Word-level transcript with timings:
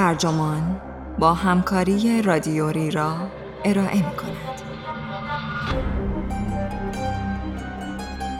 ترجمان 0.00 0.80
با 1.18 1.34
همکاری 1.34 2.22
رادیوری 2.22 2.90
را 2.90 3.16
ارائه 3.64 3.96
می 3.96 4.16
کند. 4.16 4.60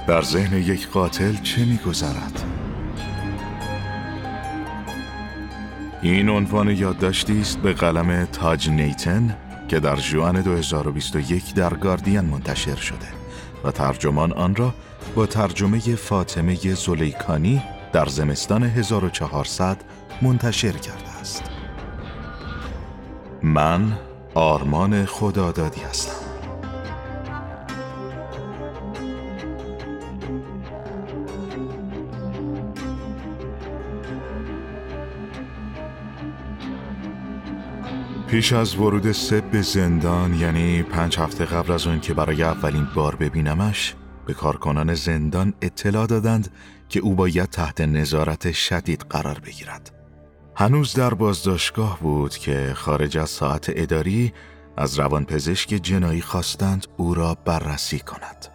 در 0.06 0.23
ذهن 0.23 0.56
یک 0.56 0.88
قاتل 0.88 1.34
چه 1.34 1.64
می 1.64 1.77
گذرد؟ 1.77 2.45
این 6.02 6.28
عنوان 6.28 6.68
یادداشتی 6.68 7.41
است 7.41 7.59
به 7.59 7.72
قلم 7.72 8.24
تاج 8.24 8.70
نیتن 8.70 9.36
که 9.68 9.80
در 9.80 9.96
جوان 9.96 10.40
2021 10.40 11.54
در 11.54 11.74
گاردین 11.74 12.20
منتشر 12.20 12.77
شده 12.77 13.08
و 13.64 13.70
ترجمان 13.70 14.33
آن 14.33 14.56
را 14.56 14.74
با 15.14 15.27
ترجمه 15.27 15.78
فاطمه 15.80 16.74
زلیکانی 16.74 17.62
در 17.92 18.06
زمستان 18.06 18.62
1400 18.62 19.77
منتشر 20.22 20.72
کرده 20.72 21.11
است. 21.20 21.49
من 23.42 23.98
آرمان 24.34 25.04
خدادادی 25.04 25.80
هستم. 25.80 26.30
پیش 38.28 38.52
از 38.52 38.76
ورود 38.76 39.12
سب 39.12 39.50
به 39.50 39.62
زندان 39.62 40.34
یعنی 40.34 40.82
پنج 40.82 41.18
هفته 41.18 41.44
قبل 41.44 41.72
از 41.72 41.86
اون 41.86 42.00
که 42.00 42.14
برای 42.14 42.42
اولین 42.42 42.86
بار 42.94 43.16
ببینمش 43.16 43.94
به 44.27 44.34
کارکنان 44.34 44.94
زندان 44.94 45.54
اطلاع 45.62 46.06
دادند 46.06 46.50
که 46.88 47.00
او 47.00 47.14
باید 47.14 47.48
تحت 47.48 47.80
نظارت 47.80 48.52
شدید 48.52 49.06
قرار 49.10 49.38
بگیرد. 49.38 50.00
هنوز 50.61 50.92
در 50.94 51.14
بازداشتگاه 51.14 52.00
بود 52.00 52.36
که 52.36 52.72
خارج 52.75 53.19
از 53.19 53.30
ساعت 53.30 53.72
اداری 53.77 54.33
از 54.77 54.98
روانپزشک 54.98 55.69
جنایی 55.69 56.20
خواستند 56.20 56.86
او 56.97 57.14
را 57.14 57.34
بررسی 57.44 57.98
کند. 57.98 58.47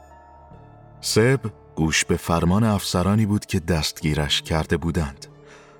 سب 1.01 1.39
گوش 1.75 2.05
به 2.05 2.17
فرمان 2.17 2.63
افسرانی 2.63 3.25
بود 3.25 3.45
که 3.45 3.59
دستگیرش 3.59 4.41
کرده 4.41 4.77
بودند. 4.77 5.25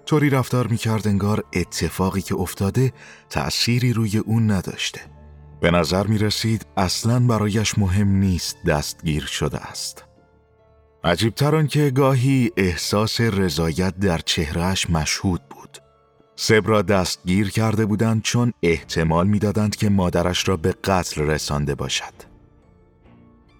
طوری 0.05 0.29
رفتار 0.29 0.67
می‌کرد 0.67 1.07
انگار 1.07 1.43
اتفاقی 1.53 2.21
که 2.21 2.35
افتاده 2.35 2.93
تأثیری 3.29 3.93
روی 3.93 4.17
اون 4.17 4.51
نداشته. 4.51 5.01
به 5.61 5.71
نظر 5.71 6.07
می 6.07 6.17
رسید 6.17 6.65
اصلا 6.77 7.19
برایش 7.19 7.77
مهم 7.77 8.07
نیست 8.07 8.57
دستگیر 8.67 9.25
شده 9.25 9.57
است. 9.57 10.03
عجیبتر 11.03 11.65
که 11.65 11.89
گاهی 11.89 12.51
احساس 12.57 13.21
رضایت 13.21 13.99
در 13.99 14.17
چهرهش 14.17 14.89
مشهود 14.89 15.41
بود. 15.49 15.84
سب 16.35 16.63
را 16.65 16.81
دستگیر 16.81 17.49
کرده 17.49 17.85
بودند 17.85 18.21
چون 18.21 18.53
احتمال 18.63 19.27
می‌دادند 19.27 19.75
که 19.75 19.89
مادرش 19.89 20.47
را 20.47 20.57
به 20.57 20.71
قتل 20.83 21.21
رسانده 21.21 21.75
باشد. 21.75 22.13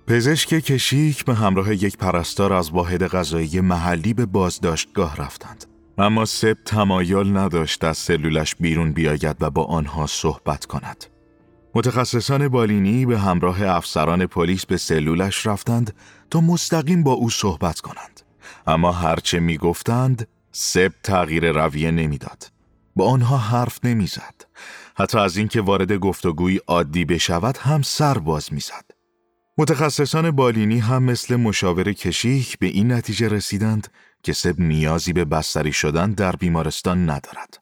پزشک 0.08 0.50
کشیک 0.50 1.26
به 1.26 1.36
همراه 1.36 1.74
یک 1.74 1.98
پرستار 1.98 2.54
از 2.54 2.70
واحد 2.70 3.08
غذایی 3.08 3.62
محلی 3.62 4.14
به 4.14 4.26
بازداشتگاه 4.26 5.16
رفتند. 5.16 5.66
اما 5.98 6.26
سب 6.26 6.58
تمایل 6.66 7.38
نداشت 7.38 7.84
از 7.84 7.98
سلولش 7.98 8.56
بیرون 8.56 8.92
بیاید 8.92 9.38
و 9.40 9.50
با 9.50 9.64
آنها 9.64 10.08
صحبت 10.08 10.66
کند. 10.66 11.06
متخصصان 11.76 12.48
بالینی 12.48 13.06
به 13.06 13.20
همراه 13.20 13.62
افسران 13.64 14.26
پلیس 14.26 14.66
به 14.66 14.78
سلولش 14.78 15.46
رفتند 15.46 15.96
تا 16.30 16.42
مستقیم 16.42 17.04
با 17.04 17.12
او 17.12 17.30
صحبت 17.30 17.80
کنند. 17.80 18.22
اما 18.68 18.92
هرچه 18.92 19.40
می 19.40 19.58
گفتند، 19.58 20.28
سب 20.52 20.92
تغییر 21.04 21.52
رویه 21.52 21.92
نمی‌داد. 21.92 22.55
با 22.96 23.10
آنها 23.10 23.38
حرف 23.38 23.80
نمی‌زد. 23.86 24.46
حتی 24.98 25.18
از 25.18 25.38
اینکه 25.38 25.62
وارد 25.62 25.94
گفتگوی 25.94 26.60
عادی 26.68 27.06
بشود 27.06 27.58
هم 27.58 27.82
سر 27.82 28.18
باز 28.18 28.54
می‌زد. 28.54 28.86
متخصصان 29.58 30.32
بالینی 30.32 30.80
هم 30.80 31.04
مثل 31.04 31.36
مشاور 31.36 31.94
کشیک 31.94 32.60
به 32.60 32.68
این 32.68 32.92
نتیجه 32.92 33.28
رسیدند 33.28 33.88
که 34.24 34.34
سب 34.34 34.56
نیازی 34.60 35.14
به 35.14 35.26
بستری 35.26 35.74
شدن 35.74 36.12
در 36.12 36.36
بیمارستان 36.36 37.10
ندارد. 37.10 37.60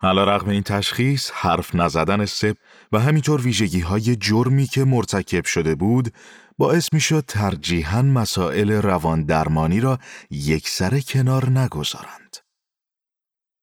حالا 0.00 0.24
رغم 0.24 0.48
این 0.48 0.62
تشخیص 0.62 1.30
حرف 1.34 1.74
نزدن 1.74 2.24
سب 2.24 2.56
و 2.92 3.00
همینطور 3.00 3.40
ویژگی 3.40 3.80
های 3.80 4.16
جرمی 4.16 4.66
که 4.66 4.84
مرتکب 4.84 5.44
شده 5.44 5.74
بود 5.74 6.12
باعث 6.58 6.92
می 6.92 7.00
شد 7.00 7.24
ترجیحاً 7.28 8.02
مسائل 8.02 8.70
روان 8.72 9.24
درمانی 9.24 9.80
را 9.80 9.98
یکسره 10.30 11.00
کنار 11.00 11.50
نگذارند. 11.50 12.23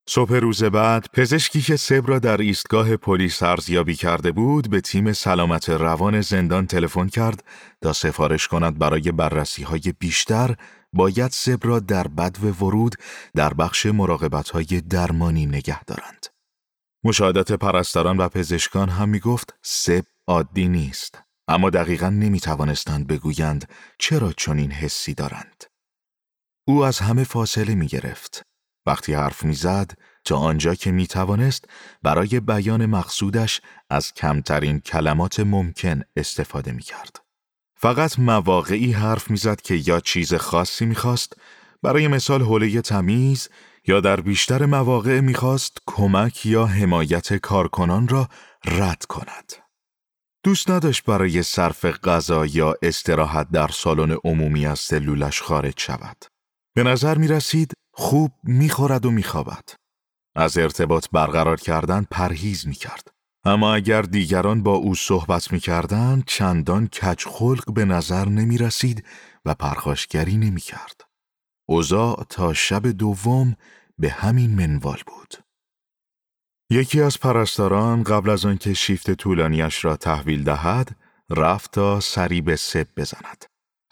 صبح 0.08 0.34
روز 0.34 0.64
بعد 0.64 1.06
پزشکی 1.12 1.60
که 1.60 1.76
سب 1.76 2.02
را 2.06 2.18
در 2.18 2.36
ایستگاه 2.36 2.96
پلیس 2.96 3.42
ارزیابی 3.42 3.94
کرده 3.94 4.32
بود 4.32 4.70
به 4.70 4.80
تیم 4.80 5.12
سلامت 5.12 5.68
روان 5.68 6.20
زندان 6.20 6.66
تلفن 6.66 7.08
کرد 7.08 7.44
تا 7.82 7.92
سفارش 7.92 8.48
کند 8.48 8.78
برای 8.78 9.12
بررسی 9.12 9.62
های 9.62 9.94
بیشتر 9.98 10.56
باید 10.92 11.30
سب 11.30 11.58
را 11.62 11.80
در 11.80 12.08
بد 12.08 12.36
و 12.44 12.64
ورود 12.64 12.94
در 13.34 13.54
بخش 13.54 13.86
مراقبت 13.86 14.50
های 14.50 14.64
درمانی 14.90 15.46
نگه 15.46 15.84
دارند. 15.84 16.26
مشاهدات 17.04 17.52
پرستاران 17.52 18.16
و 18.16 18.28
پزشکان 18.28 18.88
هم 18.88 19.08
می 19.08 19.20
گفت 19.20 19.54
سب 19.62 20.04
عادی 20.26 20.68
نیست. 20.68 21.22
اما 21.48 21.70
دقیقا 21.70 22.08
نمی 22.08 22.40
توانستند 22.40 23.06
بگویند 23.06 23.68
چرا 23.98 24.32
چنین 24.32 24.70
حسی 24.70 25.14
دارند. 25.14 25.64
او 26.68 26.84
از 26.84 26.98
همه 26.98 27.24
فاصله 27.24 27.74
می 27.74 27.86
گرفت. 27.86 28.51
وقتی 28.86 29.14
حرف 29.14 29.44
می‌زد 29.44 29.92
تا 30.24 30.36
آنجا 30.36 30.74
که 30.74 30.92
می 30.92 31.06
توانست 31.06 31.64
برای 32.02 32.40
بیان 32.40 32.86
مقصودش 32.86 33.60
از 33.90 34.12
کمترین 34.12 34.80
کلمات 34.80 35.40
ممکن 35.40 36.00
استفاده 36.16 36.72
می 36.72 36.82
کرد. 36.82 37.16
فقط 37.76 38.18
مواقعی 38.18 38.92
حرف 38.92 39.30
می‌زد 39.30 39.60
که 39.60 39.74
یا 39.74 40.00
چیز 40.00 40.34
خاصی 40.34 40.86
می‌خواست 40.86 41.36
برای 41.82 42.08
مثال 42.08 42.42
حوله 42.42 42.80
تمیز 42.80 43.48
یا 43.86 44.00
در 44.00 44.20
بیشتر 44.20 44.66
مواقع 44.66 45.20
می‌خواست 45.20 45.78
کمک 45.86 46.46
یا 46.46 46.66
حمایت 46.66 47.34
کارکنان 47.34 48.08
را 48.08 48.28
رد 48.64 49.04
کند. 49.04 49.52
دوست 50.44 50.70
نداشت 50.70 51.04
برای 51.04 51.42
صرف 51.42 51.84
غذا 51.84 52.46
یا 52.46 52.74
استراحت 52.82 53.50
در 53.50 53.68
سالن 53.68 54.16
عمومی 54.24 54.66
از 54.66 54.78
سلولش 54.78 55.42
خارج 55.42 55.74
شود. 55.76 56.16
به 56.74 56.82
نظر 56.82 57.18
می 57.18 57.28
رسید 57.28 57.72
خوب 57.92 58.32
می‌خورد 58.42 59.06
و 59.06 59.10
میخوابد. 59.10 59.64
از 60.36 60.58
ارتباط 60.58 61.06
برقرار 61.12 61.60
کردن 61.60 62.06
پرهیز 62.10 62.66
می 62.66 62.74
کرد. 62.74 63.08
اما 63.44 63.74
اگر 63.74 64.02
دیگران 64.02 64.62
با 64.62 64.74
او 64.74 64.94
صحبت 64.94 65.52
می 65.52 65.60
کردن، 65.60 66.22
چندان 66.26 66.86
کج 66.86 67.24
خلق 67.24 67.72
به 67.72 67.84
نظر 67.84 68.28
نمی 68.28 68.58
رسید 68.58 69.04
و 69.44 69.54
پرخاشگری 69.54 70.36
نمی 70.36 70.60
کرد. 70.60 71.00
اوزا 71.68 72.26
تا 72.28 72.52
شب 72.52 72.86
دوم 72.86 73.56
به 73.98 74.10
همین 74.10 74.54
منوال 74.54 74.98
بود. 75.06 75.34
یکی 76.70 77.02
از 77.02 77.20
پرستاران 77.20 78.02
قبل 78.02 78.30
از 78.30 78.44
آنکه 78.46 78.74
شیفت 78.74 79.10
طولانیش 79.10 79.84
را 79.84 79.96
تحویل 79.96 80.44
دهد، 80.44 80.96
رفت 81.30 81.70
تا 81.70 82.00
سری 82.00 82.40
به 82.40 82.56
سب 82.56 82.86
بزند. 82.96 83.44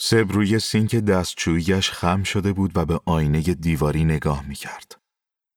سب 0.02 0.32
روی 0.32 0.58
سینک 0.58 0.96
دستچویش 0.96 1.90
خم 1.90 2.22
شده 2.22 2.52
بود 2.52 2.72
و 2.74 2.84
به 2.86 3.00
آینه 3.04 3.40
دیواری 3.40 4.04
نگاه 4.04 4.46
می 4.48 4.54
کرد. 4.54 4.96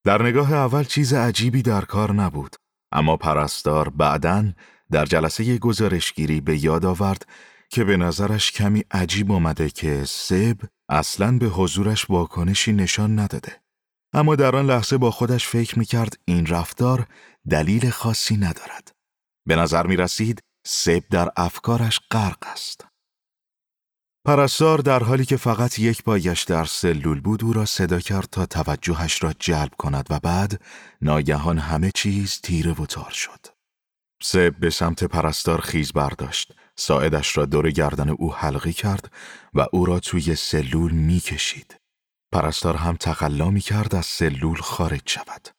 در 0.05 0.21
نگاه 0.21 0.53
اول 0.53 0.83
چیز 0.83 1.13
عجیبی 1.13 1.61
در 1.61 1.81
کار 1.81 2.11
نبود. 2.13 2.55
اما 2.91 3.17
پرستار 3.17 3.89
بعدا 3.89 4.53
در 4.91 5.05
جلسه 5.05 5.57
گزارشگیری 5.57 6.41
به 6.41 6.63
یاد 6.63 6.85
آورد 6.85 7.25
که 7.69 7.83
به 7.83 7.97
نظرش 7.97 8.51
کمی 8.51 8.83
عجیب 8.91 9.31
آمده 9.31 9.69
که 9.69 10.03
سب 10.06 10.57
اصلا 10.89 11.38
به 11.38 11.45
حضورش 11.45 12.09
واکنشی 12.09 12.73
نشان 12.73 13.19
نداده. 13.19 13.62
اما 14.13 14.35
در 14.35 14.56
آن 14.56 14.65
لحظه 14.65 14.97
با 14.97 15.12
خودش 15.12 15.47
فکر 15.47 15.79
می 15.79 15.85
کرد 15.85 16.18
این 16.25 16.45
رفتار 16.45 17.07
دلیل 17.50 17.89
خاصی 17.89 18.38
ندارد. 18.38 18.91
به 19.47 19.56
نظر 19.56 19.88
می 19.88 19.95
رسید 19.95 20.39
سب 20.65 21.03
در 21.12 21.29
افکارش 21.38 22.00
غرق 22.12 22.38
است. 22.41 22.93
پرستار 24.25 24.77
در 24.77 25.03
حالی 25.03 25.25
که 25.25 25.37
فقط 25.37 25.79
یک 25.79 26.03
بایش 26.03 26.43
در 26.43 26.65
سلول 26.65 27.19
بود 27.19 27.43
او 27.43 27.53
را 27.53 27.65
صدا 27.65 27.99
کرد 27.99 28.27
تا 28.31 28.45
توجهش 28.45 29.23
را 29.23 29.33
جلب 29.39 29.71
کند 29.77 30.07
و 30.09 30.19
بعد 30.19 30.61
ناگهان 31.01 31.57
همه 31.57 31.91
چیز 31.95 32.39
تیره 32.43 32.71
و 32.71 32.85
تار 32.85 33.11
شد. 33.11 33.45
سب 34.21 34.55
به 34.59 34.69
سمت 34.69 35.03
پرستار 35.03 35.61
خیز 35.61 35.91
برداشت. 35.91 36.53
ساعدش 36.75 37.37
را 37.37 37.45
دور 37.45 37.71
گردن 37.71 38.09
او 38.09 38.33
حلقی 38.33 38.73
کرد 38.73 39.11
و 39.53 39.67
او 39.71 39.85
را 39.85 39.99
توی 39.99 40.35
سلول 40.35 40.91
می 40.91 41.19
کشید. 41.19 41.75
پرستار 42.31 42.75
هم 42.75 42.95
تقلا 42.95 43.49
می 43.49 43.61
کرد 43.61 43.95
از 43.95 44.05
سلول 44.05 44.57
خارج 44.57 45.01
شود. 45.05 45.49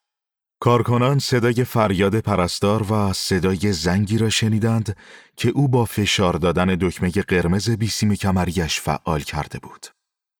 کارکنان 0.65 1.19
صدای 1.19 1.65
فریاد 1.65 2.21
پرستار 2.21 2.93
و 2.93 3.13
صدای 3.13 3.73
زنگی 3.73 4.19
را 4.19 4.31
شنیدند 4.31 4.97
که 5.37 5.49
او 5.49 5.69
با 5.69 5.85
فشار 5.85 6.35
دادن 6.35 6.67
دکمه 6.81 7.11
قرمز 7.11 7.71
بیسیم 7.71 8.15
کمریش 8.15 8.81
فعال 8.81 9.21
کرده 9.21 9.59
بود. 9.59 9.87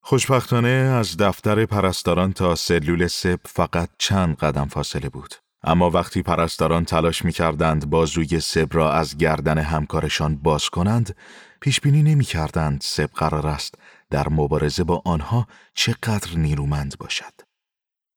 خوشبختانه 0.01 0.69
از 0.69 1.17
دفتر 1.17 1.67
پرستاران 1.67 2.33
تا 2.33 2.55
سلول 2.55 3.07
سب 3.07 3.41
فقط 3.45 3.89
چند 3.99 4.37
قدم 4.37 4.69
فاصله 4.69 5.09
بود. 5.09 5.35
اما 5.65 5.91
وقتی 5.91 6.23
پرستاران 6.23 6.85
تلاش 6.85 7.25
می 7.25 7.33
کردند 7.33 7.91
بازوی 7.91 8.41
سب 8.41 8.69
را 8.73 8.93
از 8.93 9.17
گردن 9.17 9.59
همکارشان 9.59 10.37
باز 10.37 10.69
کنند، 10.69 11.17
پیش 11.61 11.81
بینی 11.81 12.03
نمی 12.03 12.25
کردند 12.25 12.81
سب 12.85 13.11
قرار 13.15 13.47
است 13.47 13.75
در 14.11 14.29
مبارزه 14.29 14.85
با 14.85 15.03
آنها 15.05 15.47
چقدر 15.75 16.37
نیرومند 16.37 16.99
باشد. 16.99 17.44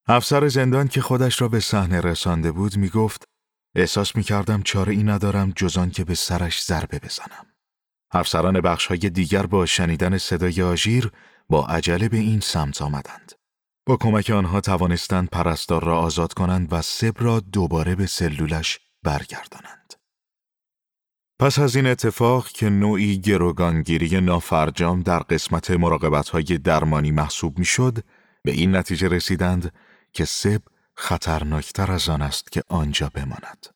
افسر 0.10 0.48
زندان 0.48 0.88
که 0.88 1.02
خودش 1.02 1.42
را 1.42 1.48
به 1.48 1.60
صحنه 1.60 2.02
رسانده 2.02 2.52
بود 2.52 2.78
می 2.78 2.90
گفت 2.90 3.24
احساس 3.76 4.16
می 4.16 4.24
کردم 4.24 4.62
چاره 4.62 4.94
ای 4.94 5.04
ندارم 5.04 5.54
جزان 5.56 5.92
که 5.92 6.04
به 6.04 6.16
سرش 6.16 6.64
ضربه 6.64 7.00
بزنم. 7.00 7.46
افسران 8.12 8.62
بخش 8.62 8.88
های 8.88 8.98
دیگر 8.98 9.46
با 9.46 9.66
شنیدن 9.66 10.18
صدای 10.18 10.62
آژیر 10.62 11.12
با 11.50 11.66
عجله 11.66 12.10
به 12.10 12.18
این 12.18 12.40
سمت 12.40 12.82
آمدند. 12.82 13.32
با 13.86 13.98
کمک 13.98 14.30
آنها 14.30 14.62
توانستند 14.62 15.30
پرستار 15.30 15.84
را 15.84 16.00
آزاد 16.00 16.34
کنند 16.34 16.74
و 16.74 16.82
سب 16.82 17.14
را 17.20 17.40
دوباره 17.40 17.96
به 17.96 18.06
سلولش 18.06 18.80
برگردانند. 19.04 19.94
پس 21.40 21.60
از 21.60 21.76
این 21.76 21.88
اتفاق 21.88 22.48
که 22.48 22.70
نوعی 22.70 23.20
گروگانگیری 23.20 24.22
نافرجام 24.22 25.02
در 25.02 25.20
قسمت 25.20 25.72
های 26.30 26.44
درمانی 26.44 27.12
محسوب 27.12 27.60
می‌شد، 27.60 28.04
به 28.44 28.52
این 28.52 28.76
نتیجه 28.76 29.08
رسیدند 29.08 29.72
که 30.14 30.26
سب 30.26 30.62
خطرناکتر 30.96 31.92
از 31.92 32.10
آن 32.10 32.22
است 32.22 32.52
که 32.52 32.64
آنجا 32.68 33.10
بماند. 33.10 33.68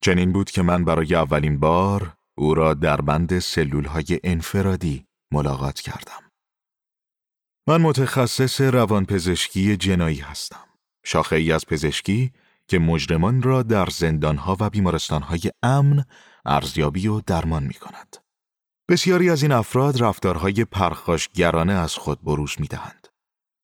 چنین 0.00 0.32
بود 0.32 0.50
که 0.50 0.62
من 0.62 0.84
برای 0.84 1.14
اولین 1.14 1.60
بار 1.60 2.16
او 2.34 2.54
را 2.54 2.74
در 2.74 3.00
بند 3.00 3.38
سلول 3.38 3.84
های 3.84 4.20
انفرادی 4.24 5.06
ملاقات 5.32 5.80
کردم. 5.80 6.30
من 7.68 7.80
متخصص 7.80 8.60
روانپزشکی 8.60 9.76
جنایی 9.76 10.18
هستم. 10.18 10.64
شاخه 11.04 11.36
ای 11.36 11.52
از 11.52 11.66
پزشکی 11.66 12.32
که 12.68 12.78
مجرمان 12.78 13.42
را 13.42 13.62
در 13.62 13.86
زندانها 13.86 14.56
و 14.60 14.70
بیمارستانهای 14.70 15.40
امن 15.62 16.04
ارزیابی 16.44 17.08
و 17.08 17.20
درمان 17.20 17.64
می 17.64 17.74
کند. 17.74 18.16
بسیاری 18.88 19.30
از 19.30 19.42
این 19.42 19.52
افراد 19.52 20.02
رفتارهای 20.02 20.64
پرخاشگرانه 20.64 21.72
از 21.72 21.94
خود 21.94 22.22
بروز 22.22 22.54
می 22.58 22.66
دهند. 22.66 23.05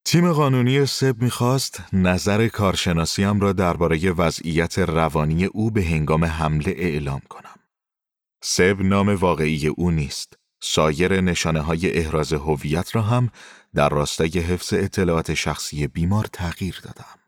تیم 0.05 0.33
قانونی 0.33 0.87
سب 0.87 1.23
می‌خواست 1.23 1.83
نظر 1.93 2.49
کارشناسیم 2.49 3.41
را 3.41 3.53
درباره 3.53 4.13
وضعیت 4.13 4.79
روانی 4.79 5.45
او 5.45 5.71
به 5.71 5.85
هنگام 5.85 6.25
حمله 6.25 6.75
اعلام 6.77 7.21
کنم. 7.29 7.57
سب 8.43 8.77
نام 8.81 9.09
واقعی 9.09 9.67
او 9.67 9.91
نیست. 9.91 10.39
سایر 10.63 11.21
نشانه 11.21 11.61
های 11.61 11.99
احراز 11.99 12.33
هویت 12.33 12.97
را 12.97 13.03
هم 13.03 13.31
در 13.75 13.89
راستای 13.89 14.29
حفظ 14.29 14.73
اطلاعات 14.73 15.35
شخصی 15.35 15.87
بیمار 15.87 16.25
تغییر 16.33 16.81
دادم. 16.83 17.19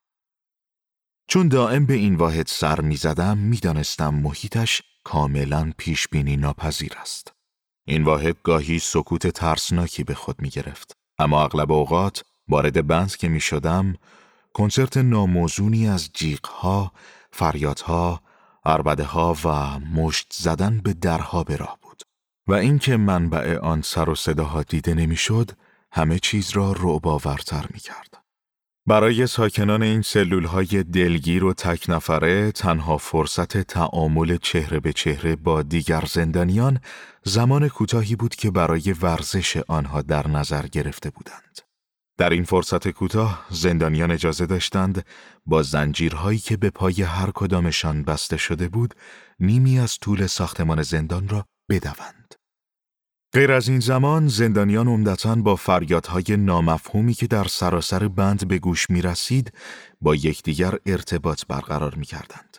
چون 1.29 1.49
دائم 1.49 1.87
به 1.87 1.95
این 1.95 2.15
واحد 2.15 2.47
سر 2.47 2.81
می 2.81 2.97
زدم 2.97 3.39
می 3.39 3.57
دانستم 3.57 4.15
محیطش 4.15 4.83
کاملا 5.05 5.73
پیش 5.79 6.09
بینی 6.09 6.37
ناپذیر 6.37 6.93
است. 7.01 7.33
این 7.87 8.05
واحد 8.05 8.37
گاهی 8.43 8.79
سکوت 8.79 9.27
ترسناکی 9.27 10.05
به 10.05 10.15
خود 10.15 10.43
می 10.43 10.49
گرفت. 10.49 10.93
اما 11.19 11.45
اغلب 11.45 11.73
اوقات 11.73 12.23
وارد 12.49 12.87
بند 12.87 13.17
که 13.17 13.29
می 13.29 13.41
شدم 13.41 13.95
کنسرت 14.53 14.97
ناموزونی 14.97 15.89
از 15.89 16.11
جیغها، 16.13 16.93
فریادها، 17.33 18.21
عربده 18.65 19.05
ها 19.05 19.37
و 19.45 19.79
مشت 19.79 20.33
زدن 20.33 20.81
به 20.85 20.93
درها 20.93 21.45
به 21.45 21.57
راه 21.57 21.79
بود 21.83 22.03
و 22.47 22.55
اینکه 22.55 22.97
منبع 22.97 23.59
آن 23.59 23.83
سر 23.83 24.09
و 24.09 24.15
صداها 24.15 24.63
دیده 24.63 24.95
نمی‌شد 24.95 25.51
همه 25.93 26.19
چیز 26.19 26.51
را 26.51 26.73
رعباورتر 26.73 27.67
می 27.71 27.81
کرد. 27.81 28.25
برای 28.87 29.27
ساکنان 29.27 29.83
این 29.83 30.03
سلول 30.03 30.45
های 30.45 30.83
دلگیر 30.83 31.45
و 31.45 31.53
تک 31.53 31.85
نفره 31.89 32.53
تنها 32.53 32.99
فرصت 32.99 33.59
تعامل 33.59 34.37
چهره 34.37 34.81
به 34.81 34.93
چهره 34.93 35.37
با 35.37 35.63
دیگر 35.63 36.05
زندانیان 36.09 36.81
زمان 37.23 37.69
کوتاهی 37.69 38.17
بود 38.17 38.35
که 38.35 38.51
برای 38.51 38.93
ورزش 39.03 39.57
آنها 39.57 40.03
در 40.03 40.29
نظر 40.29 40.67
گرفته 40.67 41.11
بودند. 41.11 41.61
در 42.19 42.31
این 42.31 42.45
فرصت 42.45 42.89
کوتاه 42.89 43.47
زندانیان 43.51 44.11
اجازه 44.11 44.47
داشتند 44.47 45.07
با 45.47 45.63
زنجیرهایی 45.63 46.39
که 46.39 46.57
به 46.57 46.71
پای 46.71 47.03
هر 47.03 47.31
کدامشان 47.35 48.03
بسته 48.03 48.37
شده 48.37 48.69
بود 48.69 48.95
نیمی 49.41 49.79
از 49.79 49.99
طول 49.99 50.27
ساختمان 50.27 50.83
زندان 50.83 51.29
را 51.29 51.47
بدوند. 51.71 52.35
غیر 53.35 53.53
از 53.53 53.69
این 53.69 53.81
زمان 53.81 54.29
زندانیان 54.29 54.89
عمدتا 54.89 55.35
با 55.35 55.57
فریادهای 55.57 56.37
نامفهومی 56.37 57.15
که 57.15 57.27
در 57.27 57.45
سراسر 57.45 58.09
بند 58.09 58.49
به 58.49 58.59
گوش 58.59 58.91
می 58.91 59.03
رسید 59.03 59.53
با 60.01 60.15
یکدیگر 60.15 60.75
ارتباط 60.87 61.43
برقرار 61.49 61.95
می 61.95 62.07
کردند. 62.07 62.57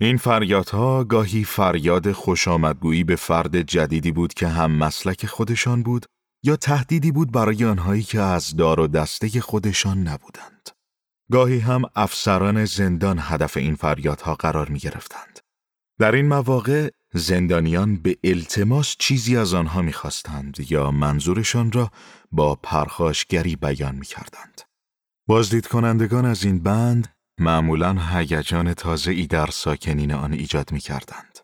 این 0.00 0.16
فریادها 0.16 1.04
گاهی 1.04 1.44
فریاد 1.44 2.12
خوش 2.12 2.48
آمدگویی 2.48 3.04
به 3.04 3.16
فرد 3.16 3.60
جدیدی 3.60 4.12
بود 4.12 4.34
که 4.34 4.48
هم 4.48 4.70
مسلک 4.70 5.26
خودشان 5.26 5.82
بود 5.82 6.06
یا 6.46 6.56
تهدیدی 6.56 7.12
بود 7.12 7.32
برای 7.32 7.64
آنهایی 7.64 8.02
که 8.02 8.20
از 8.20 8.56
دار 8.56 8.80
و 8.80 8.86
دسته 8.86 9.40
خودشان 9.40 9.98
نبودند. 10.08 10.70
گاهی 11.32 11.58
هم 11.58 11.82
افسران 11.96 12.64
زندان 12.64 13.18
هدف 13.20 13.56
این 13.56 13.74
فریادها 13.74 14.34
قرار 14.34 14.68
می 14.68 14.78
گرفتند. 14.78 15.38
در 15.98 16.12
این 16.12 16.28
مواقع 16.28 16.88
زندانیان 17.14 17.96
به 17.96 18.16
التماس 18.24 18.96
چیزی 18.98 19.36
از 19.36 19.54
آنها 19.54 19.82
می‌خواستند 19.82 20.70
یا 20.70 20.90
منظورشان 20.90 21.72
را 21.72 21.90
با 22.32 22.54
پرخاشگری 22.54 23.56
بیان 23.56 23.94
می‌کردند. 23.94 24.60
بازدید 25.28 25.66
کنندگان 25.66 26.24
از 26.24 26.44
این 26.44 26.62
بند 26.62 27.16
معمولا 27.40 27.96
هیجان 28.10 28.74
تازه 28.74 29.10
ای 29.10 29.26
در 29.26 29.46
ساکنین 29.46 30.12
آن 30.12 30.32
ایجاد 30.32 30.72
می‌کردند. 30.72 31.38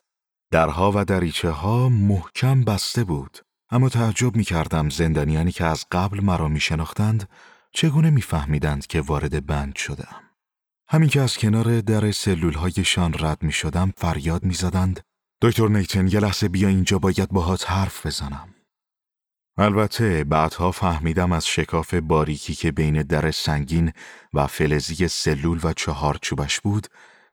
درها 0.51 0.93
و 0.95 1.05
دریچه 1.05 1.51
ها 1.51 1.89
محکم 1.89 2.65
بسته 2.65 3.05
بود 3.05 3.39
اما 3.71 3.89
تعجب 3.89 4.37
می 4.37 4.45
کردم 4.45 4.89
زندانیانی 4.89 5.53
که 5.53 5.65
از 5.65 5.87
قبل 5.93 6.21
مرا 6.21 6.49
می 6.49 6.61
شناختند 6.61 7.29
چگونه 7.73 8.11
میفهمیدند 8.11 8.87
که 8.87 9.01
وارد 9.01 9.47
بند 9.47 9.77
شدم. 9.77 10.23
همین 10.89 11.09
که 11.09 11.21
از 11.21 11.39
کنار 11.39 11.81
در 11.81 12.13
سلول 12.13 12.55
هایشان 12.55 13.15
رد 13.19 13.43
می 13.43 13.53
شدم 13.53 13.93
فریاد 13.97 14.45
می 14.45 14.55
زدند 14.55 15.01
دکتر 15.43 15.69
نیتن 15.69 16.07
یه 16.07 16.21
لحظه 16.21 16.49
بیا 16.49 16.69
اینجا 16.69 16.99
باید 16.99 17.29
باهات 17.29 17.71
حرف 17.71 18.07
بزنم. 18.07 18.55
البته 19.59 20.25
بعدها 20.25 20.71
فهمیدم 20.71 21.33
از 21.33 21.47
شکاف 21.47 21.95
باریکی 21.95 22.55
که 22.55 22.73
بین 22.73 23.03
در 23.03 23.31
سنگین 23.31 23.93
و 24.35 24.47
فلزی 24.47 25.09
سلول 25.09 25.61
و 25.63 25.73
چهار 25.73 26.19
چوبش 26.23 26.61
بود 26.61 26.87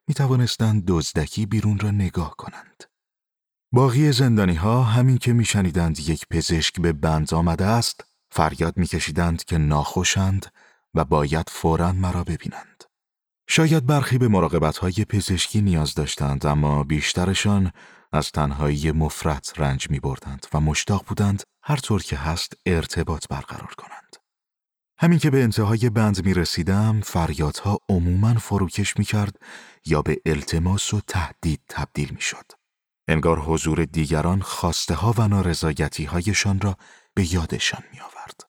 می 0.07 0.13
توانستند 0.13 0.83
دزدکی 0.87 1.45
بیرون 1.45 1.79
را 1.79 1.91
نگاه 1.91 2.35
کنند. 2.37 2.83
باقی 3.71 4.11
زندانی 4.11 4.55
ها 4.55 4.83
همین 4.83 5.17
که 5.17 5.33
میشنیدند 5.33 5.99
یک 5.99 6.25
پزشک 6.29 6.81
به 6.81 6.93
بند 6.93 7.33
آمده 7.33 7.65
است 7.65 8.05
فریاد 8.31 8.77
میکشیدند 8.77 9.43
که 9.43 9.57
ناخوشند 9.57 10.45
و 10.93 11.05
باید 11.05 11.49
فورا 11.49 11.91
مرا 11.91 12.23
ببینند. 12.23 12.83
شاید 13.49 13.85
برخی 13.85 14.17
به 14.17 14.27
مراقبت 14.27 14.77
های 14.77 15.05
پزشکی 15.09 15.61
نیاز 15.61 15.95
داشتند 15.95 16.45
اما 16.45 16.83
بیشترشان 16.83 17.71
از 18.11 18.31
تنهایی 18.31 18.91
مفرد 18.91 19.45
رنج 19.57 19.89
می 19.89 19.99
بردند 19.99 20.47
و 20.53 20.59
مشتاق 20.59 21.05
بودند 21.07 21.43
هر 21.63 21.77
طور 21.77 22.03
که 22.03 22.17
هست 22.17 22.53
ارتباط 22.65 23.27
برقرار 23.27 23.73
کنند. 23.77 24.15
همین 24.99 25.19
که 25.19 25.29
به 25.29 25.43
انتهای 25.43 25.89
بند 25.89 26.25
می 26.25 26.33
رسیدم 26.33 27.01
فریادها 27.01 27.79
عموماً 27.89 28.33
فروکش 28.33 28.97
می 28.97 29.05
کرد 29.05 29.35
یا 29.85 30.01
به 30.01 30.17
التماس 30.25 30.93
و 30.93 31.01
تهدید 31.07 31.61
تبدیل 31.69 32.09
می 32.13 32.21
شد. 32.21 32.56
انگار 33.07 33.39
حضور 33.39 33.85
دیگران 33.85 34.41
خواسته 34.41 34.93
ها 34.93 35.13
و 35.17 35.27
نارضایتی 35.27 36.03
هایشان 36.03 36.61
را 36.61 36.77
به 37.13 37.33
یادشان 37.33 37.83
می 37.93 37.99
آورد. 37.99 38.41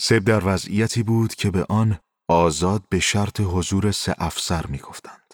سب 0.00 0.18
در 0.18 0.42
وضعیتی 0.44 1.02
بود 1.02 1.34
که 1.34 1.50
به 1.50 1.66
آن 1.68 1.98
آزاد 2.28 2.82
به 2.88 3.00
شرط 3.00 3.40
حضور 3.40 3.92
سه 3.92 4.14
افسر 4.18 4.66
می 4.66 4.78
گفتند. 4.78 5.24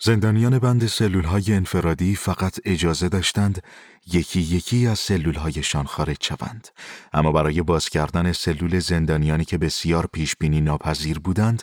زندانیان 0.00 0.58
بند 0.58 0.86
سلول 0.86 1.24
های 1.24 1.54
انفرادی 1.54 2.16
فقط 2.16 2.58
اجازه 2.64 3.08
داشتند 3.08 3.62
یکی 4.06 4.40
یکی 4.40 4.86
از 4.86 4.98
سلول 4.98 5.34
هایشان 5.34 5.86
خارج 5.86 6.16
شوند 6.20 6.68
اما 7.12 7.32
برای 7.32 7.62
باز 7.62 7.88
کردن 7.88 8.32
سلول 8.32 8.78
زندانیانی 8.78 9.44
که 9.44 9.58
بسیار 9.58 10.06
پیش 10.12 10.36
بینی 10.36 10.60
ناپذیر 10.60 11.18
بودند 11.18 11.62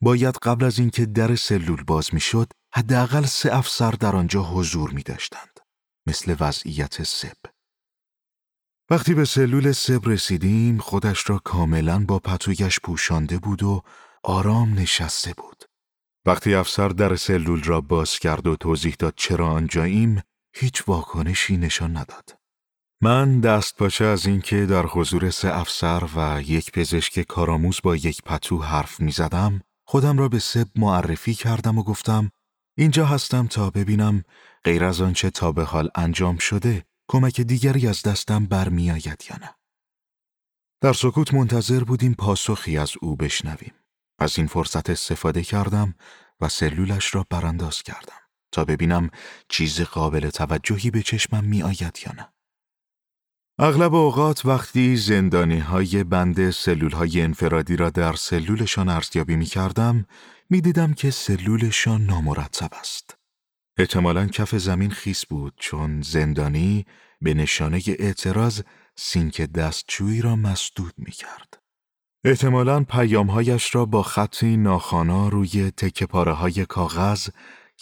باید 0.00 0.36
قبل 0.42 0.64
از 0.64 0.78
اینکه 0.78 1.06
در 1.06 1.36
سلول 1.36 1.82
باز 1.84 2.14
می‌شد 2.14 2.52
حداقل 2.74 3.24
سه 3.24 3.56
افسر 3.56 3.90
در 3.90 4.16
آنجا 4.16 4.42
حضور 4.42 4.90
می 4.90 5.02
داشتند 5.02 5.60
مثل 6.06 6.36
وضعیت 6.40 7.02
سب 7.02 7.36
وقتی 8.90 9.14
به 9.14 9.24
سلول 9.24 9.72
سب 9.72 10.08
رسیدیم 10.08 10.78
خودش 10.78 11.30
را 11.30 11.38
کاملا 11.38 12.04
با 12.04 12.18
پتویش 12.18 12.80
پوشانده 12.80 13.38
بود 13.38 13.62
و 13.62 13.82
آرام 14.24 14.74
نشسته 14.74 15.34
بود 15.34 15.64
وقتی 16.26 16.54
افسر 16.54 16.88
در 16.88 17.16
سلول 17.16 17.62
را 17.62 17.80
باز 17.80 18.18
کرد 18.18 18.46
و 18.46 18.56
توضیح 18.56 18.94
داد 18.98 19.14
چرا 19.16 19.48
آنجاییم 19.48 20.22
هیچ 20.54 20.88
واکنشی 20.88 21.56
نشان 21.56 21.96
نداد. 21.96 22.38
من 23.02 23.40
دست 23.40 23.76
پاچه 23.76 24.04
از 24.04 24.26
اینکه 24.26 24.66
در 24.66 24.86
حضور 24.86 25.30
سه 25.30 25.58
افسر 25.58 26.08
و 26.16 26.42
یک 26.42 26.72
پزشک 26.72 27.20
کارآموز 27.20 27.80
با 27.82 27.96
یک 27.96 28.22
پتو 28.22 28.62
حرف 28.62 29.00
می 29.00 29.12
زدم 29.12 29.60
خودم 29.84 30.18
را 30.18 30.28
به 30.28 30.38
سب 30.38 30.68
معرفی 30.76 31.34
کردم 31.34 31.78
و 31.78 31.82
گفتم 31.82 32.30
اینجا 32.76 33.06
هستم 33.06 33.46
تا 33.46 33.70
ببینم 33.70 34.24
غیر 34.64 34.84
از 34.84 35.00
آنچه 35.00 35.30
تا 35.30 35.52
به 35.52 35.64
حال 35.64 35.90
انجام 35.94 36.38
شده 36.38 36.84
کمک 37.08 37.40
دیگری 37.40 37.88
از 37.88 38.02
دستم 38.02 38.46
برمیآید 38.46 39.24
یا 39.30 39.36
نه. 39.40 39.54
در 40.80 40.92
سکوت 40.92 41.34
منتظر 41.34 41.84
بودیم 41.84 42.14
پاسخی 42.14 42.78
از 42.78 42.92
او 43.00 43.16
بشنویم. 43.16 43.74
از 44.18 44.38
این 44.38 44.46
فرصت 44.46 44.90
استفاده 44.90 45.42
کردم 45.42 45.94
و 46.40 46.48
سلولش 46.48 47.14
را 47.14 47.26
برانداز 47.30 47.82
کردم 47.82 48.20
تا 48.52 48.64
ببینم 48.64 49.10
چیز 49.48 49.80
قابل 49.80 50.30
توجهی 50.30 50.90
به 50.90 51.02
چشمم 51.02 51.44
می 51.44 51.62
آید 51.62 51.98
یا 52.06 52.12
نه. 52.16 52.32
اغلب 53.58 53.94
اوقات 53.94 54.46
وقتی 54.46 54.96
زندانی 54.96 55.58
های 55.58 56.04
بند 56.04 56.50
سلول 56.50 56.92
های 56.92 57.20
انفرادی 57.20 57.76
را 57.76 57.90
در 57.90 58.12
سلولشان 58.12 58.88
ارزیابی 58.88 59.36
می 59.36 59.46
کردم 59.46 60.06
می 60.50 60.60
دیدم 60.60 60.92
که 60.92 61.10
سلولشان 61.10 62.06
نامرتب 62.06 62.70
است. 62.80 63.16
احتمالا 63.78 64.26
کف 64.26 64.54
زمین 64.54 64.90
خیس 64.90 65.26
بود 65.26 65.54
چون 65.56 66.02
زندانی 66.02 66.86
به 67.20 67.34
نشانه 67.34 67.82
اعتراض 67.86 68.62
سینک 68.96 69.40
دستچویی 69.40 70.22
را 70.22 70.36
مسدود 70.36 70.94
می 70.98 71.10
کرد. 71.10 71.58
احتمالا 72.24 72.84
پیامهایش 72.84 73.74
را 73.74 73.86
با 73.86 74.02
خطی 74.02 74.56
ناخانا 74.56 75.28
روی 75.28 75.70
تکه 75.70 76.06
پاره 76.06 76.32
های 76.32 76.66
کاغذ 76.66 77.28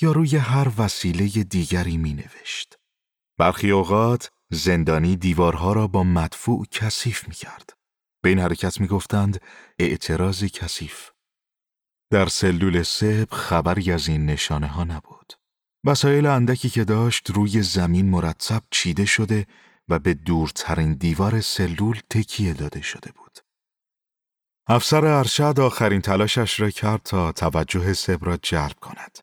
یا 0.00 0.12
روی 0.12 0.36
هر 0.36 0.68
وسیله 0.78 1.28
دیگری 1.28 1.96
می 1.96 2.14
نوشت. 2.14 2.78
برخی 3.38 3.70
اوقات 3.70 4.30
زندانی 4.50 5.16
دیوارها 5.16 5.72
را 5.72 5.86
با 5.86 6.04
مدفوع 6.04 6.66
کثیف 6.70 7.28
می 7.28 7.34
کرد. 7.34 7.70
به 8.22 8.28
این 8.28 8.38
حرکت 8.38 8.80
می 8.80 8.86
گفتند 8.86 9.40
اعتراضی 9.78 10.48
کثیف. 10.48 11.10
در 12.10 12.26
سلول 12.26 12.82
سب 12.82 13.28
خبری 13.32 13.92
از 13.92 14.08
این 14.08 14.26
نشانه 14.26 14.66
ها 14.66 14.84
نبود. 14.84 15.32
وسایل 15.84 16.26
اندکی 16.26 16.70
که 16.70 16.84
داشت 16.84 17.30
روی 17.30 17.62
زمین 17.62 18.10
مرتب 18.10 18.62
چیده 18.70 19.04
شده 19.04 19.46
و 19.88 19.98
به 19.98 20.14
دورترین 20.14 20.94
دیوار 20.94 21.40
سلول 21.40 22.00
تکیه 22.10 22.52
داده 22.52 22.82
شده 22.82 23.12
بود. 23.12 23.38
افسر 24.68 25.04
ارشد 25.04 25.60
آخرین 25.60 26.00
تلاشش 26.00 26.60
را 26.60 26.70
کرد 26.70 27.02
تا 27.02 27.32
توجه 27.32 27.92
سب 27.92 28.24
را 28.24 28.36
جلب 28.36 28.76
کند. 28.80 29.18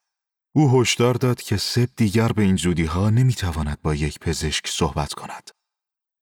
او 0.54 0.80
هشدار 0.80 1.14
داد 1.14 1.42
که 1.42 1.56
سب 1.56 1.88
دیگر 1.96 2.28
به 2.28 2.42
این 2.42 2.56
زودی 2.56 2.84
ها 2.84 3.10
نمی 3.10 3.34
تواند 3.34 3.78
با 3.82 3.94
یک 3.94 4.18
پزشک 4.18 4.66
صحبت 4.68 5.12
کند. 5.12 5.50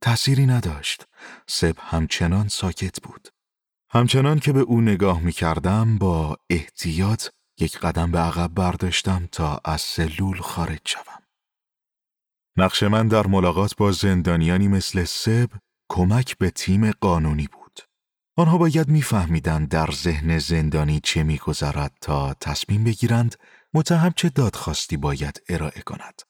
تأثیری 0.01 0.47
نداشت. 0.47 1.05
سب 1.47 1.77
همچنان 1.81 2.49
ساکت 2.49 3.03
بود. 3.03 3.29
همچنان 3.91 4.39
که 4.39 4.53
به 4.53 4.61
او 4.61 4.81
نگاه 4.81 5.21
می 5.21 5.33
کردم 5.33 5.99
با 5.99 6.37
احتیاط 6.51 7.29
یک 7.61 7.79
قدم 7.79 8.11
به 8.11 8.19
عقب 8.19 8.55
برداشتم 8.55 9.29
تا 9.33 9.61
از 9.65 9.81
سلول 9.81 10.41
خارج 10.41 10.81
شوم. 10.85 11.23
نقش 12.59 12.83
من 12.83 13.09
در 13.09 13.27
ملاقات 13.27 13.77
با 13.77 13.93
زندانیانی 13.93 14.69
مثل 14.69 15.05
سب 15.05 15.51
کمک 15.89 16.39
به 16.39 16.51
تیم 16.51 16.91
قانونی 16.91 17.49
بود. 17.53 17.81
آنها 18.37 18.59
باید 18.59 18.89
میفهمیدند 18.89 19.69
در 19.69 19.91
ذهن 19.91 20.39
زندانی 20.39 21.01
چه 21.01 21.23
میگذرد 21.23 21.99
تا 22.01 22.35
تصمیم 22.35 22.85
بگیرند 22.85 23.37
متهم 23.75 24.13
چه 24.17 24.29
دادخواستی 24.29 24.97
باید 24.97 25.43
ارائه 25.49 25.83
کند. 25.83 26.23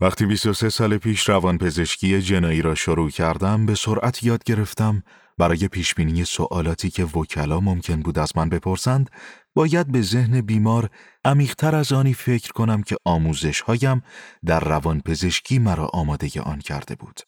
وقتی 0.00 0.26
23 0.26 0.68
سال 0.68 0.98
پیش 0.98 1.28
روانپزشکی 1.28 2.22
جنایی 2.22 2.62
را 2.62 2.74
شروع 2.74 3.10
کردم 3.10 3.66
به 3.66 3.74
سرعت 3.74 4.22
یاد 4.22 4.44
گرفتم 4.44 5.02
برای 5.38 5.68
پیشبینی 5.68 6.24
سوالاتی 6.24 6.90
که 6.90 7.04
وکلا 7.04 7.60
ممکن 7.60 8.00
بود 8.02 8.18
از 8.18 8.36
من 8.36 8.48
بپرسند 8.48 9.10
باید 9.54 9.92
به 9.92 10.02
ذهن 10.02 10.40
بیمار 10.40 10.90
عمیقتر 11.24 11.74
از 11.74 11.92
آنی 11.92 12.14
فکر 12.14 12.52
کنم 12.52 12.82
که 12.82 12.96
آموزش 13.04 13.60
هایم 13.60 14.02
در 14.44 14.60
روانپزشکی 14.60 15.58
مرا 15.58 15.86
آماده 15.86 16.40
آن 16.40 16.58
کرده 16.58 16.94
بود. 16.94 17.20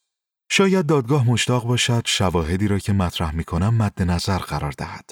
شاید 0.51 0.87
دادگاه 0.87 1.29
مشتاق 1.29 1.67
باشد 1.67 2.03
شواهدی 2.07 2.69
را 2.69 2.79
که 2.79 2.93
مطرح 2.93 3.35
می 3.35 3.45
کنم 3.45 3.75
مد 3.75 4.03
نظر 4.03 4.39
قرار 4.39 4.73
دهد. 4.79 5.11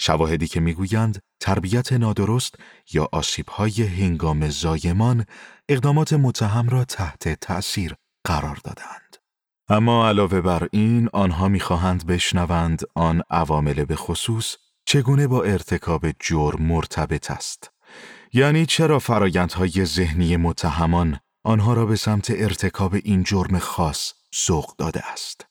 شواهدی 0.00 0.46
که 0.46 0.60
می‌گویند 0.60 1.20
تربیت 1.40 1.92
نادرست 1.92 2.54
یا 2.92 3.08
آسیبهای 3.12 3.82
هنگام 3.82 4.48
زایمان 4.48 5.24
اقدامات 5.68 6.12
متهم 6.12 6.68
را 6.68 6.84
تحت 6.84 7.28
تأثیر 7.40 7.94
قرار 8.24 8.58
دادند. 8.64 9.01
اما 9.68 10.08
علاوه 10.08 10.40
بر 10.40 10.68
این 10.72 11.08
آنها 11.12 11.48
می‌خواهند 11.48 12.06
بشنوند 12.06 12.82
آن 12.94 13.22
عوامل 13.30 13.84
به 13.84 13.96
خصوص 13.96 14.56
چگونه 14.84 15.26
با 15.26 15.42
ارتکاب 15.42 16.06
جرم 16.20 16.62
مرتبط 16.62 17.30
است. 17.30 17.70
یعنی 18.32 18.66
چرا 18.66 18.98
فرایندهای 18.98 19.84
ذهنی 19.84 20.36
متهمان 20.36 21.18
آنها 21.44 21.74
را 21.74 21.86
به 21.86 21.96
سمت 21.96 22.30
ارتکاب 22.30 22.94
این 23.04 23.22
جرم 23.22 23.58
خاص 23.58 24.12
سوق 24.30 24.76
داده 24.76 25.12
است. 25.12 25.46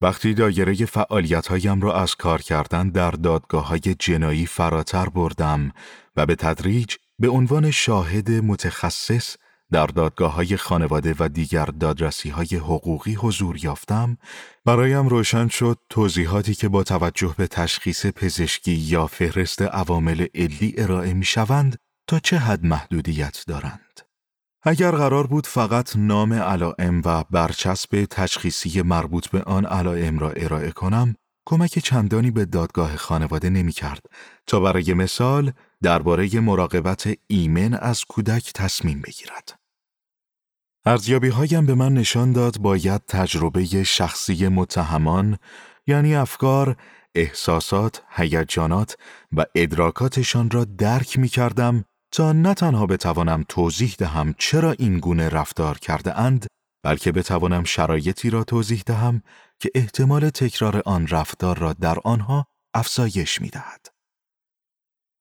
وقتی 0.00 0.34
دایره 0.34 0.74
فعالیت 0.74 1.46
هایم 1.46 1.80
را 1.80 1.94
از 1.94 2.14
کار 2.14 2.42
کردن 2.42 2.88
در 2.88 3.10
دادگاه 3.10 3.66
های 3.68 3.80
جنایی 3.98 4.46
فراتر 4.46 5.08
بردم 5.08 5.72
و 6.16 6.26
به 6.26 6.34
تدریج 6.34 6.96
به 7.18 7.28
عنوان 7.28 7.70
شاهد 7.70 8.30
متخصص 8.30 9.36
در 9.72 9.86
دادگاه 9.86 10.32
های 10.32 10.56
خانواده 10.56 11.14
و 11.18 11.28
دیگر 11.28 11.64
دادرسی 11.64 12.28
های 12.28 12.56
حقوقی 12.56 13.14
حضور 13.14 13.64
یافتم، 13.64 14.18
برایم 14.64 15.08
روشن 15.08 15.48
شد 15.48 15.78
توضیحاتی 15.90 16.54
که 16.54 16.68
با 16.68 16.82
توجه 16.82 17.34
به 17.38 17.46
تشخیص 17.46 18.06
پزشکی 18.06 18.72
یا 18.72 19.06
فهرست 19.06 19.62
عوامل 19.62 20.26
علی 20.34 20.74
ارائه 20.78 21.14
می 21.14 21.24
شوند 21.24 21.76
تا 22.06 22.18
چه 22.18 22.38
حد 22.38 22.64
محدودیت 22.64 23.44
دارند. 23.46 24.00
اگر 24.62 24.90
قرار 24.90 25.26
بود 25.26 25.46
فقط 25.46 25.96
نام 25.96 26.32
علائم 26.32 27.02
و 27.04 27.24
برچسب 27.30 28.04
تشخیصی 28.10 28.82
مربوط 28.82 29.28
به 29.28 29.42
آن 29.42 29.66
علائم 29.66 30.18
را 30.18 30.30
ارائه 30.30 30.70
کنم، 30.70 31.14
کمک 31.46 31.78
چندانی 31.78 32.30
به 32.30 32.44
دادگاه 32.44 32.96
خانواده 32.96 33.50
نمی 33.50 33.72
کرد 33.72 34.06
تا 34.46 34.60
برای 34.60 34.94
مثال 34.94 35.52
درباره 35.82 36.40
مراقبت 36.40 37.08
ایمن 37.26 37.74
از 37.74 38.04
کودک 38.04 38.52
تصمیم 38.52 39.00
بگیرد. 39.00 39.58
ارزیابی 40.86 41.28
هایم 41.28 41.66
به 41.66 41.74
من 41.74 41.94
نشان 41.94 42.32
داد 42.32 42.58
باید 42.58 43.02
تجربه 43.06 43.84
شخصی 43.84 44.48
متهمان 44.48 45.38
یعنی 45.86 46.14
افکار، 46.14 46.76
احساسات، 47.14 48.02
هیجانات 48.10 48.96
و 49.36 49.44
ادراکاتشان 49.54 50.50
را 50.50 50.64
درک 50.64 51.18
می 51.18 51.28
کردم 51.28 51.84
تا 52.12 52.32
نه 52.32 52.54
تنها 52.54 52.86
بتوانم 52.86 53.44
توضیح 53.48 53.94
دهم 53.98 54.34
چرا 54.38 54.72
این 54.72 54.98
گونه 54.98 55.28
رفتار 55.28 55.78
کرده 55.78 56.18
اند 56.18 56.46
بلکه 56.84 57.12
بتوانم 57.12 57.64
شرایطی 57.64 58.30
را 58.30 58.44
توضیح 58.44 58.82
دهم 58.86 59.22
که 59.60 59.70
احتمال 59.74 60.30
تکرار 60.30 60.82
آن 60.86 61.06
رفتار 61.06 61.58
را 61.58 61.72
در 61.72 61.98
آنها 62.04 62.46
افزایش 62.74 63.40
می 63.40 63.48
دهد. 63.48 63.95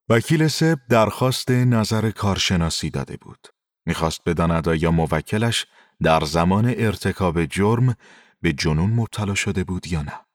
وکیل 0.09 0.47
سب 0.47 0.79
درخواست 0.89 1.51
نظر 1.51 2.11
کارشناسی 2.11 2.89
داده 2.89 3.17
بود. 3.17 3.47
می‌خواست 3.85 4.21
بداند 4.25 4.69
آیا 4.69 4.91
موکلش 4.91 5.65
در 6.03 6.25
زمان 6.25 6.73
ارتکاب 6.77 7.45
جرم 7.45 7.95
به 8.41 8.53
جنون 8.53 8.89
مبتلا 8.89 9.35
شده 9.35 9.63
بود 9.63 9.87
یا 9.87 10.01
نه. 10.01 10.25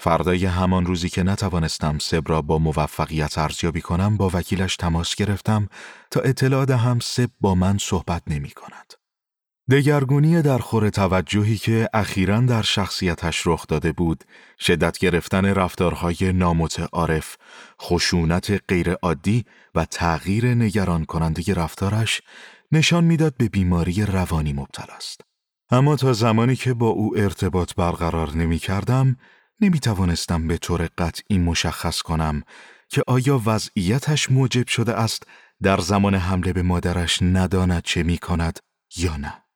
فردای 0.00 0.46
همان 0.46 0.86
روزی 0.86 1.08
که 1.08 1.22
نتوانستم 1.22 1.98
سب 1.98 2.22
را 2.26 2.42
با 2.42 2.58
موفقیت 2.58 3.38
ارزیابی 3.38 3.80
کنم 3.80 4.16
با 4.16 4.30
وکیلش 4.34 4.76
تماس 4.76 5.14
گرفتم 5.14 5.68
تا 6.10 6.20
اطلاع 6.20 6.64
دهم 6.64 6.98
سب 6.98 7.30
با 7.40 7.54
من 7.54 7.78
صحبت 7.78 8.22
نمی 8.26 8.50
کند. 8.50 8.97
دگرگونی 9.70 10.42
در 10.42 10.58
خور 10.58 10.90
توجهی 10.90 11.56
که 11.56 11.88
اخیرا 11.94 12.40
در 12.40 12.62
شخصیتش 12.62 13.46
رخ 13.46 13.66
داده 13.66 13.92
بود، 13.92 14.24
شدت 14.60 14.98
گرفتن 14.98 15.44
رفتارهای 15.44 16.32
نامتعارف، 16.32 17.36
خشونت 17.82 18.60
غیرعادی 18.68 19.44
و 19.74 19.84
تغییر 19.84 20.54
نگران 20.54 21.04
کننده 21.04 21.54
رفتارش 21.54 22.20
نشان 22.72 23.04
می‌داد 23.04 23.36
به 23.36 23.48
بیماری 23.48 24.02
روانی 24.06 24.52
مبتلا 24.52 24.94
است. 24.96 25.20
اما 25.70 25.96
تا 25.96 26.12
زمانی 26.12 26.56
که 26.56 26.74
با 26.74 26.88
او 26.88 27.18
ارتباط 27.18 27.74
برقرار 27.74 28.36
نمی 28.36 28.58
کردم، 28.58 29.16
نمی 29.60 29.80
توانستم 29.80 30.48
به 30.48 30.58
طور 30.58 30.88
قطعی 30.98 31.38
مشخص 31.38 32.02
کنم 32.02 32.42
که 32.88 33.02
آیا 33.06 33.42
وضعیتش 33.46 34.30
موجب 34.30 34.66
شده 34.66 34.94
است 34.94 35.22
در 35.62 35.80
زمان 35.80 36.14
حمله 36.14 36.52
به 36.52 36.62
مادرش 36.62 37.18
نداند 37.22 37.82
چه 37.82 38.02
می 38.02 38.18
کند 38.18 38.58
یا 38.96 39.16
نه. 39.16 39.47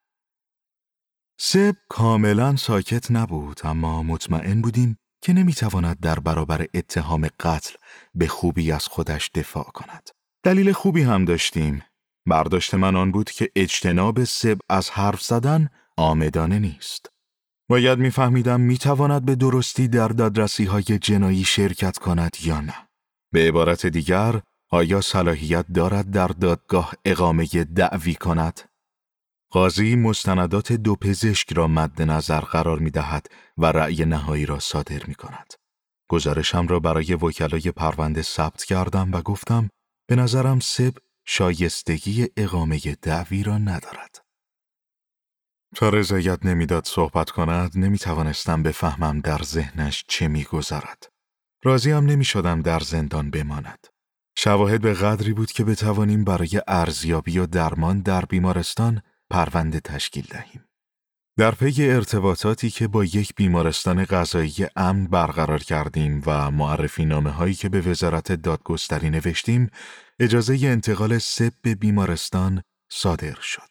سب 1.38 1.74
کاملا 1.88 2.56
ساکت 2.56 3.10
نبود 3.10 3.60
اما 3.64 4.02
مطمئن 4.02 4.60
بودیم 4.60 4.98
که 5.22 5.32
نمی‌تواند 5.32 6.00
در 6.00 6.18
برابر 6.18 6.66
اتهام 6.74 7.28
قتل 7.40 7.74
به 8.14 8.26
خوبی 8.26 8.72
از 8.72 8.86
خودش 8.86 9.30
دفاع 9.34 9.64
کند. 9.64 10.10
دلیل 10.44 10.72
خوبی 10.72 11.02
هم 11.02 11.24
داشتیم. 11.24 11.82
برداشت 12.26 12.74
من 12.74 12.96
آن 12.96 13.12
بود 13.12 13.30
که 13.30 13.50
اجتناب 13.56 14.24
سب 14.24 14.58
از 14.68 14.90
حرف 14.90 15.22
زدن 15.22 15.68
آمدانه 15.96 16.58
نیست. 16.58 17.06
باید 17.68 17.98
میفهمیدم 17.98 18.60
می‌تواند 18.60 19.24
به 19.24 19.34
درستی 19.34 19.88
در 19.88 20.08
دادرسی 20.08 20.64
های 20.64 20.82
جنایی 20.82 21.44
شرکت 21.44 21.98
کند 21.98 22.36
یا 22.42 22.60
نه. 22.60 22.74
به 23.32 23.48
عبارت 23.48 23.86
دیگر، 23.86 24.40
آیا 24.70 25.00
صلاحیت 25.00 25.66
دارد 25.74 26.10
در 26.10 26.26
دادگاه 26.26 26.94
اقامه 27.04 27.46
دعوی 27.64 28.14
کند؟ 28.14 28.60
قاضی 29.52 29.96
مستندات 29.96 30.72
دو 30.72 30.96
پزشک 30.96 31.52
را 31.52 31.66
مد 31.66 32.02
نظر 32.02 32.40
قرار 32.40 32.78
می 32.78 32.90
دهد 32.90 33.26
و 33.58 33.66
رأی 33.66 34.04
نهایی 34.04 34.46
را 34.46 34.58
صادر 34.58 35.06
می 35.06 35.14
کند. 35.14 35.54
گزارشم 36.08 36.66
را 36.66 36.80
برای 36.80 37.14
وکلای 37.14 37.72
پرونده 37.76 38.22
ثبت 38.22 38.64
کردم 38.64 39.12
و 39.12 39.22
گفتم 39.22 39.70
به 40.08 40.16
نظرم 40.16 40.60
سب 40.60 40.92
شایستگی 41.26 42.28
اقامه 42.36 42.78
دعوی 43.02 43.42
را 43.42 43.58
ندارد. 43.58 44.18
تا 45.76 45.88
رضایت 45.88 46.46
نمی‌داد 46.46 46.84
صحبت 46.86 47.30
کند 47.30 47.78
نمی 47.78 47.98
توانستم 47.98 48.62
بفهمم 48.62 49.20
در 49.20 49.42
ذهنش 49.42 50.04
چه 50.08 50.28
میگذرد. 50.28 51.08
هم 51.66 52.06
نمی 52.06 52.24
شدم 52.24 52.62
در 52.62 52.80
زندان 52.80 53.30
بماند. 53.30 53.86
شواهد 54.36 54.80
به 54.80 54.94
قدری 54.94 55.32
بود 55.32 55.52
که 55.52 55.64
بتوانیم 55.64 56.24
برای 56.24 56.62
ارزیابی 56.68 57.38
و 57.38 57.46
درمان 57.46 58.00
در 58.00 58.24
بیمارستان 58.24 59.02
پرونده 59.32 59.80
تشکیل 59.80 60.26
دهیم. 60.30 60.64
در 61.38 61.50
پی 61.50 61.90
ارتباطاتی 61.90 62.70
که 62.70 62.88
با 62.88 63.04
یک 63.04 63.34
بیمارستان 63.34 64.04
غذایی 64.04 64.66
امن 64.76 65.06
برقرار 65.06 65.58
کردیم 65.58 66.22
و 66.26 66.50
معرفی 66.50 67.04
نامه 67.04 67.30
هایی 67.30 67.54
که 67.54 67.68
به 67.68 67.80
وزارت 67.80 68.32
دادگستری 68.32 69.10
نوشتیم، 69.10 69.70
اجازه 70.20 70.58
انتقال 70.62 71.18
سب 71.18 71.52
به 71.62 71.74
بیمارستان 71.74 72.62
صادر 72.90 73.36
شد. 73.40 73.68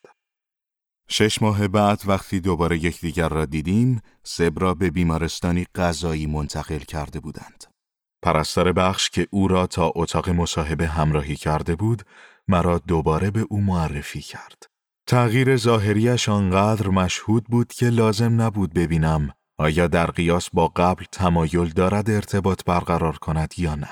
شش 1.09 1.41
ماه 1.41 1.67
بعد 1.67 2.01
وقتی 2.05 2.39
دوباره 2.39 2.77
یکدیگر 2.77 3.29
را 3.29 3.45
دیدیم، 3.45 4.01
سب 4.23 4.59
را 4.59 4.73
به 4.73 4.89
بیمارستانی 4.89 5.65
غذایی 5.75 6.27
منتقل 6.27 6.79
کرده 6.79 7.19
بودند. 7.19 7.63
پرستار 8.23 8.71
بخش 8.71 9.09
که 9.09 9.27
او 9.31 9.47
را 9.47 9.67
تا 9.67 9.91
اتاق 9.95 10.29
مصاحبه 10.29 10.87
همراهی 10.87 11.35
کرده 11.35 11.75
بود، 11.75 12.03
مرا 12.47 12.77
دوباره 12.77 13.31
به 13.31 13.41
او 13.49 13.61
معرفی 13.61 14.21
کرد. 14.21 14.70
تغییر 15.07 15.57
ظاهریش 15.57 16.29
آنقدر 16.29 16.87
مشهود 16.87 17.43
بود 17.43 17.73
که 17.73 17.89
لازم 17.89 18.41
نبود 18.41 18.73
ببینم 18.73 19.33
آیا 19.57 19.87
در 19.87 20.11
قیاس 20.11 20.49
با 20.49 20.67
قبل 20.67 21.05
تمایل 21.11 21.69
دارد 21.69 22.09
ارتباط 22.09 22.63
برقرار 22.65 23.17
کند 23.17 23.53
یا 23.57 23.75
نه. 23.75 23.89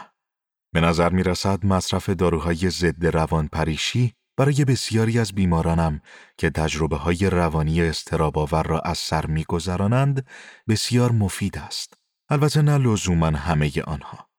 به 0.73 0.81
نظر 0.81 1.09
می 1.09 1.23
رسد 1.23 1.65
مصرف 1.65 2.09
داروهای 2.09 2.69
ضد 2.69 3.05
روان 3.05 3.47
پریشی 3.47 4.13
برای 4.37 4.65
بسیاری 4.65 5.19
از 5.19 5.33
بیمارانم 5.33 6.01
که 6.37 6.49
تجربه 6.49 6.97
های 6.97 7.29
روانی 7.29 7.81
استراباور 7.81 8.63
را 8.63 8.79
از 8.79 8.97
سر 8.97 9.25
می 9.25 9.43
گذرانند 9.43 10.27
بسیار 10.69 11.11
مفید 11.11 11.57
است. 11.57 11.93
البته 12.29 12.61
نه 12.61 12.77
لزوما 12.77 13.27
همه 13.27 13.71
آنها. 13.87 14.29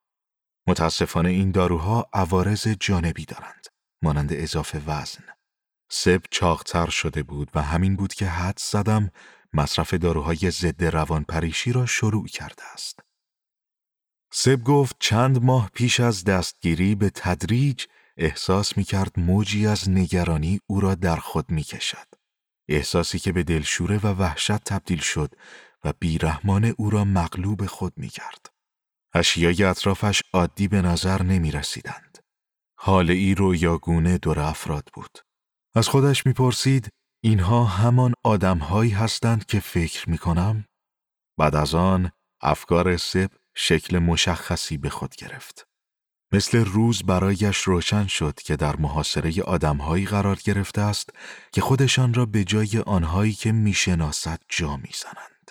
متاسفانه 0.69 1.29
این 1.29 1.51
داروها 1.51 2.07
عوارض 2.13 2.69
جانبی 2.81 3.25
دارند. 3.25 3.67
مانند 4.03 4.33
اضافه 4.33 4.83
وزن. 4.87 5.25
سب 5.93 6.23
چاقتر 6.31 6.91
شده 6.91 7.23
بود 7.23 7.51
و 7.55 7.63
همین 7.63 7.97
بود 7.97 8.15
که 8.15 8.27
حد 8.27 8.59
زدم 8.59 9.11
مصرف 9.53 9.95
داروهای 9.95 10.51
ضد 10.51 10.85
روانپریشی 10.85 11.73
را 11.73 11.87
شروع 11.87 12.27
کرده 12.27 12.63
است. 12.73 13.01
سب 14.33 14.63
گفت 14.63 14.97
چند 15.01 15.43
ماه 15.43 15.71
پیش 15.75 16.01
از 16.01 16.25
دستگیری 16.25 16.95
به 16.95 17.11
تدریج 17.11 17.85
احساس 18.17 18.77
می 18.77 18.85
کرد 18.85 19.21
موجی 19.21 19.67
از 19.67 19.91
نگرانی 19.91 20.61
او 20.67 20.81
را 20.81 20.95
در 20.95 21.17
خود 21.17 21.51
می 21.51 21.63
کشد. 21.63 22.07
احساسی 22.69 23.19
که 23.19 23.33
به 23.33 23.43
دلشوره 23.43 23.99
و 23.99 24.07
وحشت 24.07 24.65
تبدیل 24.65 25.01
شد 25.01 25.35
و 25.85 25.93
بیرحمان 25.99 26.65
او 26.65 26.91
را 26.91 27.05
مغلوب 27.05 27.67
خود 27.67 27.93
می 27.97 28.09
کرد. 28.09 28.51
اشیای 29.15 29.65
اطرافش 29.65 30.23
عادی 30.33 30.69
به 30.69 30.83
نظر 30.83 31.23
نمی 31.23 31.51
رسیدند. 31.51 32.19
حال 32.79 33.11
ای 33.11 33.35
رویاگونه 33.35 34.19
دور 34.19 34.41
افراد 34.41 34.89
بود. 34.95 35.19
از 35.75 35.89
خودش 35.89 36.27
می‌پرسید 36.27 36.89
اینها 37.23 37.65
همان 37.65 38.15
آدمهایی 38.25 38.91
هستند 38.91 39.47
که 39.47 39.61
فکر 39.61 40.11
می 40.11 40.19
کنم؟ 40.19 40.65
بعد 41.39 41.55
از 41.55 41.75
آن 41.75 42.11
افکار 42.41 42.97
سب 42.97 43.31
شکل 43.55 43.99
مشخصی 43.99 44.79
به 44.79 44.91
خود 44.91 45.17
گرفت. 45.17 45.67
مثل 46.33 46.65
روز 46.65 47.03
برایش 47.03 47.59
روشن 47.59 48.07
شد 48.07 48.35
که 48.35 48.57
در 48.57 48.77
محاصره 48.77 49.43
آدمهایی 49.43 50.07
قرار 50.07 50.39
گرفته 50.45 50.81
است 50.81 51.11
که 51.53 51.61
خودشان 51.61 52.15
را 52.15 52.27
به 52.27 52.45
جای 52.45 52.79
آنهایی 52.87 53.33
که 53.33 53.53
می‌شناسد 53.53 54.41
جا 54.49 54.77
می‌زنند. 54.77 55.51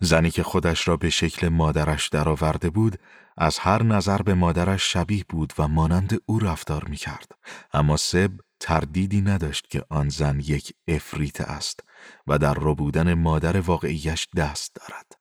زنی 0.00 0.30
که 0.30 0.42
خودش 0.42 0.88
را 0.88 0.96
به 0.96 1.10
شکل 1.10 1.48
مادرش 1.48 2.08
درآورده 2.08 2.70
بود 2.70 2.98
از 3.38 3.58
هر 3.58 3.82
نظر 3.82 4.22
به 4.22 4.34
مادرش 4.34 4.92
شبیه 4.92 5.24
بود 5.28 5.52
و 5.58 5.68
مانند 5.68 6.20
او 6.26 6.38
رفتار 6.38 6.84
می 6.84 6.96
کرد. 6.96 7.32
اما 7.72 7.96
سب 7.96 8.30
تردیدی 8.60 9.20
نداشت 9.20 9.70
که 9.70 9.84
آن 9.88 10.08
زن 10.08 10.40
یک 10.40 10.74
افریت 10.88 11.40
است 11.40 11.80
و 12.26 12.38
در 12.38 12.54
رو 12.54 12.74
بودن 12.74 13.14
مادر 13.14 13.60
واقعیش 13.60 14.28
دست 14.36 14.74
دارد. 14.74 15.12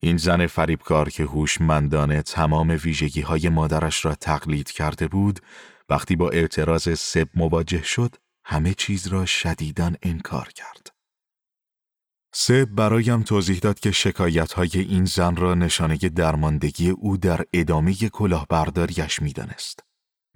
این 0.00 0.16
زن 0.16 0.46
فریبکار 0.46 1.10
که 1.10 1.24
هوشمندانه 1.24 2.22
تمام 2.22 2.78
ویژگی 2.84 3.20
های 3.20 3.48
مادرش 3.48 4.04
را 4.04 4.14
تقلید 4.14 4.70
کرده 4.70 5.08
بود 5.08 5.40
وقتی 5.88 6.16
با 6.16 6.30
اعتراض 6.30 6.98
سب 6.98 7.28
مواجه 7.34 7.82
شد 7.82 8.16
همه 8.44 8.74
چیز 8.74 9.06
را 9.06 9.26
شدیدان 9.26 9.96
انکار 10.02 10.48
کرد. 10.48 10.92
سب 12.34 12.64
برایم 12.64 13.22
توضیح 13.22 13.58
داد 13.58 13.80
که 13.80 13.90
شکایت 13.90 14.52
های 14.52 14.70
این 14.74 15.04
زن 15.04 15.36
را 15.36 15.54
نشانه 15.54 15.96
درماندگی 15.96 16.90
او 16.90 17.16
در 17.16 17.44
ادامه 17.52 17.94
کلاهبرداریش 17.94 19.22
می‌دانست. 19.22 19.87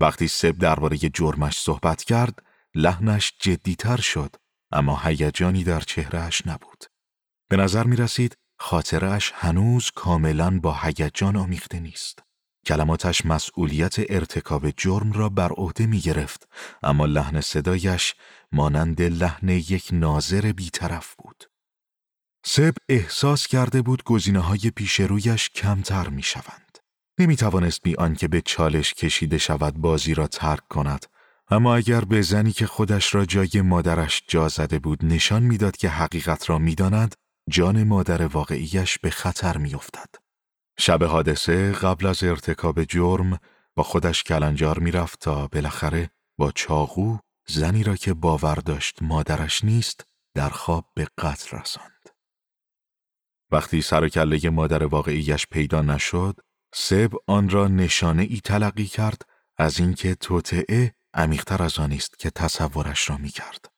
وقتی 0.03 0.29
سب 0.29 0.59
درباره 0.59 0.99
جرمش 0.99 1.59
صحبت 1.59 2.05
کرد، 2.05 2.43
لحنش 2.75 3.33
جدیتر 3.41 3.97
شد، 3.97 4.37
اما 4.73 5.01
هیجانی 5.05 5.65
در 5.65 5.81
چهرهش 5.81 6.47
نبود. 6.47 6.85
به 7.49 7.57
نظر 7.57 7.85
می 7.85 7.97
رسید 7.97 8.37
خاطرش 8.59 9.33
هنوز 9.35 9.91
کاملا 9.91 10.59
با 10.61 10.79
هیجان 10.83 11.37
آمیخته 11.37 11.81
نیست. 11.81 12.23
کلماتش 12.67 13.27
مسئولیت 13.27 13.95
ارتکاب 13.99 14.71
جرم 14.71 15.13
را 15.13 15.29
بر 15.29 15.53
عهده 15.53 15.87
می 15.87 16.01
گرفت، 16.01 16.49
اما 16.83 17.07
لحن 17.07 17.41
صدایش 17.41 18.15
مانند 18.53 19.03
لحن 19.03 19.49
یک 19.49 19.89
ناظر 19.93 20.53
بیطرف 20.53 21.15
بود. 21.19 21.45
سب 22.45 22.75
احساس 22.89 23.47
کرده 23.47 23.83
بود 23.83 24.05
گزینه 24.05 24.41
های 24.41 24.71
پیش 24.77 25.01
رویش 25.01 25.51
کمتر 25.51 26.09
می 26.09 26.23
شوند. 26.23 26.62
نمی 27.23 27.37
توانست 27.37 27.83
بی 27.83 27.95
آنکه 27.95 28.29
به 28.29 28.41
چالش 28.41 28.95
کشیده 28.95 29.39
شود 29.39 29.75
بازی 29.75 30.15
را 30.15 30.27
ترک 30.27 30.69
کند 30.69 31.07
اما 31.51 31.75
اگر 31.77 32.01
به 32.01 32.23
زنی 32.23 32.53
که 32.53 32.67
خودش 32.67 33.15
را 33.15 33.25
جای 33.25 33.61
مادرش 33.61 34.23
جا 34.29 34.49
زده 34.49 34.79
بود 34.79 35.05
نشان 35.05 35.43
می‌داد 35.43 35.77
که 35.77 35.89
حقیقت 35.89 36.51
را 36.51 36.59
می‌داند 36.59 37.15
جان 37.51 37.85
مادر 37.85 38.27
واقعیش 38.27 38.99
به 38.99 39.11
خطر 39.11 39.57
میافتد 39.57 40.09
شب 40.79 41.05
حادثه 41.05 41.73
قبل 41.73 42.07
از 42.07 42.25
ارتکاب 42.25 42.85
جرم 42.85 43.39
با 43.75 43.83
خودش 43.83 44.23
کلنجار 44.23 44.79
می‌رفت 44.79 45.21
تا 45.21 45.47
بالاخره 45.47 46.11
با 46.39 46.53
چاقو 46.53 47.17
زنی 47.49 47.83
را 47.83 47.97
که 47.97 48.15
باور 48.15 48.55
داشت 48.55 49.03
مادرش 49.03 49.65
نیست 49.65 50.07
در 50.35 50.49
خواب 50.49 50.85
به 50.95 51.07
قتل 51.19 51.59
رساند. 51.59 52.09
وقتی 53.51 53.83
سر 53.83 54.09
کله 54.09 54.51
مادر 54.51 54.85
واقعیش 54.85 55.47
پیدا 55.51 55.83
نشد، 55.83 56.37
سب 56.75 57.11
آن 57.27 57.49
را 57.49 57.69
نشانه 57.69 58.23
ای 58.23 58.41
تلقی 58.45 58.87
کرد 58.87 59.23
از 59.59 59.81
اینکه 59.81 60.15
توطعه 60.15 60.95
عمیقتر 61.15 61.63
از 61.63 61.79
آن 61.79 61.93
است 61.93 62.19
که 62.19 62.31
تصورش 62.31 63.11
را 63.11 63.17
می 63.17 63.29
کرد. 63.29 63.73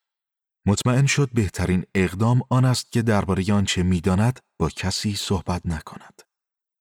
مطمئن 0.67 1.07
شد 1.07 1.31
بهترین 1.33 1.85
اقدام 1.95 2.43
آن 2.51 2.65
است 2.65 2.93
که 2.93 3.03
درباره 3.03 3.53
آنچه 3.53 3.83
می‌داند 3.83 4.41
با 4.59 4.69
کسی 4.69 5.15
صحبت 5.17 5.67
نکند. 5.67 6.23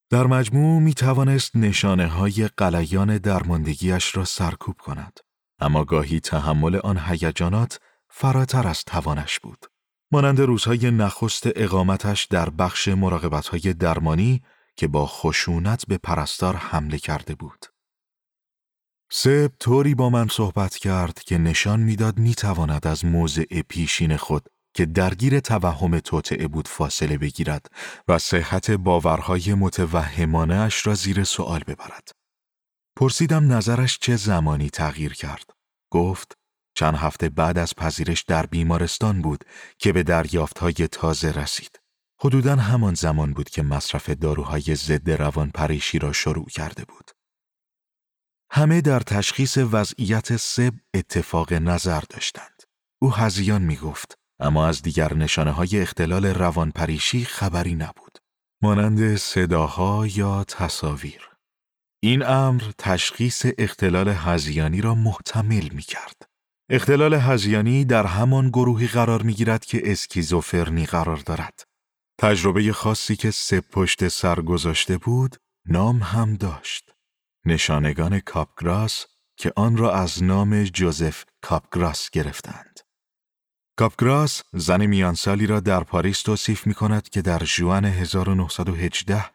در 0.09 0.27
مجموع 0.27 0.81
می 0.81 0.93
توانست 0.93 1.55
نشانه 1.55 2.07
های 2.07 2.49
قلیان 2.57 3.17
درماندگیش 3.17 4.17
را 4.17 4.25
سرکوب 4.25 4.75
کند. 4.77 5.19
اما 5.59 5.85
گاهی 5.85 6.19
تحمل 6.19 6.75
آن 6.75 6.99
هیجانات 7.05 7.79
فراتر 8.09 8.67
از 8.67 8.83
توانش 8.83 9.39
بود. 9.39 9.65
مانند 10.11 10.39
روزهای 10.39 10.91
نخست 10.91 11.43
اقامتش 11.55 12.25
در 12.25 12.49
بخش 12.49 12.87
مراقبتهای 12.87 13.73
درمانی 13.73 14.41
که 14.77 14.87
با 14.87 15.05
خشونت 15.05 15.85
به 15.87 15.97
پرستار 15.97 16.55
حمله 16.55 16.97
کرده 16.97 17.35
بود. 17.35 17.65
سب 19.11 19.51
طوری 19.59 19.95
با 19.95 20.09
من 20.09 20.27
صحبت 20.27 20.77
کرد 20.77 21.19
که 21.19 21.37
نشان 21.37 21.79
می‌داد 21.79 22.17
می‌تواند 22.17 22.87
از 22.87 23.05
موضع 23.05 23.61
پیشین 23.69 24.17
خود 24.17 24.49
که 24.73 24.85
درگیر 24.85 25.39
توهم 25.39 25.99
توطعه 25.99 26.47
بود 26.47 26.67
فاصله 26.67 27.17
بگیرد 27.17 27.65
و 28.07 28.19
صحت 28.19 28.71
باورهای 28.71 29.53
متوهمانه 29.53 30.55
اش 30.55 30.87
را 30.87 30.93
زیر 30.93 31.23
سوال 31.23 31.59
ببرد. 31.67 32.11
پرسیدم 32.95 33.53
نظرش 33.53 33.99
چه 33.99 34.15
زمانی 34.15 34.69
تغییر 34.69 35.13
کرد. 35.13 35.49
گفت 35.91 36.37
چند 36.75 36.95
هفته 36.95 37.29
بعد 37.29 37.57
از 37.57 37.75
پذیرش 37.75 38.21
در 38.21 38.45
بیمارستان 38.45 39.21
بود 39.21 39.43
که 39.77 39.93
به 39.93 40.03
دریافتهای 40.03 40.87
تازه 40.91 41.31
رسید. 41.31 41.82
حدودا 42.25 42.55
همان 42.55 42.93
زمان 42.93 43.33
بود 43.33 43.49
که 43.49 43.63
مصرف 43.63 44.09
داروهای 44.09 44.75
ضد 44.75 45.09
روان 45.09 45.51
پریشی 45.51 45.99
را 45.99 46.13
شروع 46.13 46.45
کرده 46.45 46.85
بود. 46.85 47.11
همه 48.51 48.81
در 48.81 48.99
تشخیص 48.99 49.57
وضعیت 49.57 50.37
سب 50.37 50.73
اتفاق 50.93 51.53
نظر 51.53 51.99
داشتند. 52.09 52.63
او 53.01 53.13
هزیان 53.13 53.61
می 53.61 53.75
گفت 53.75 54.17
اما 54.39 54.67
از 54.67 54.81
دیگر 54.81 55.13
نشانه 55.13 55.51
های 55.51 55.81
اختلال 55.81 56.25
روانپریشی 56.25 57.25
خبری 57.25 57.75
نبود. 57.75 58.17
مانند 58.61 59.15
صداها 59.15 60.07
یا 60.07 60.43
تصاویر. 60.43 61.29
این 62.03 62.25
امر 62.25 62.63
تشخیص 62.77 63.45
اختلال 63.57 64.07
هزیانی 64.07 64.81
را 64.81 64.95
محتمل 64.95 65.69
می 65.71 65.81
کرد. 65.81 66.21
اختلال 66.69 67.13
هزیانی 67.13 67.85
در 67.85 68.05
همان 68.05 68.49
گروهی 68.49 68.87
قرار 68.87 69.21
می 69.21 69.33
گیرد 69.33 69.65
که 69.65 69.91
اسکیزوفرنی 69.91 70.85
قرار 70.85 71.17
دارد. 71.17 71.72
تجربه 72.17 72.73
خاصی 72.73 73.15
که 73.15 73.31
سب 73.31 73.59
پشت 73.59 74.07
سر 74.07 74.41
گذاشته 74.41 74.97
بود 74.97 75.35
نام 75.65 75.99
هم 75.99 76.35
داشت. 76.35 76.93
نشانگان 77.45 78.19
کاپگراس 78.19 79.05
که 79.37 79.53
آن 79.55 79.77
را 79.77 79.93
از 79.93 80.23
نام 80.23 80.63
جوزف 80.63 81.25
کاپگراس 81.41 82.09
گرفتند. 82.09 82.79
کاپگراس 83.77 84.41
زن 84.53 84.85
میانسالی 84.85 85.47
را 85.47 85.59
در 85.59 85.83
پاریس 85.83 86.21
توصیف 86.21 86.67
می 86.67 86.73
کند 86.73 87.09
که 87.09 87.21
در 87.21 87.39
جوان 87.39 87.85
1918 87.85 89.25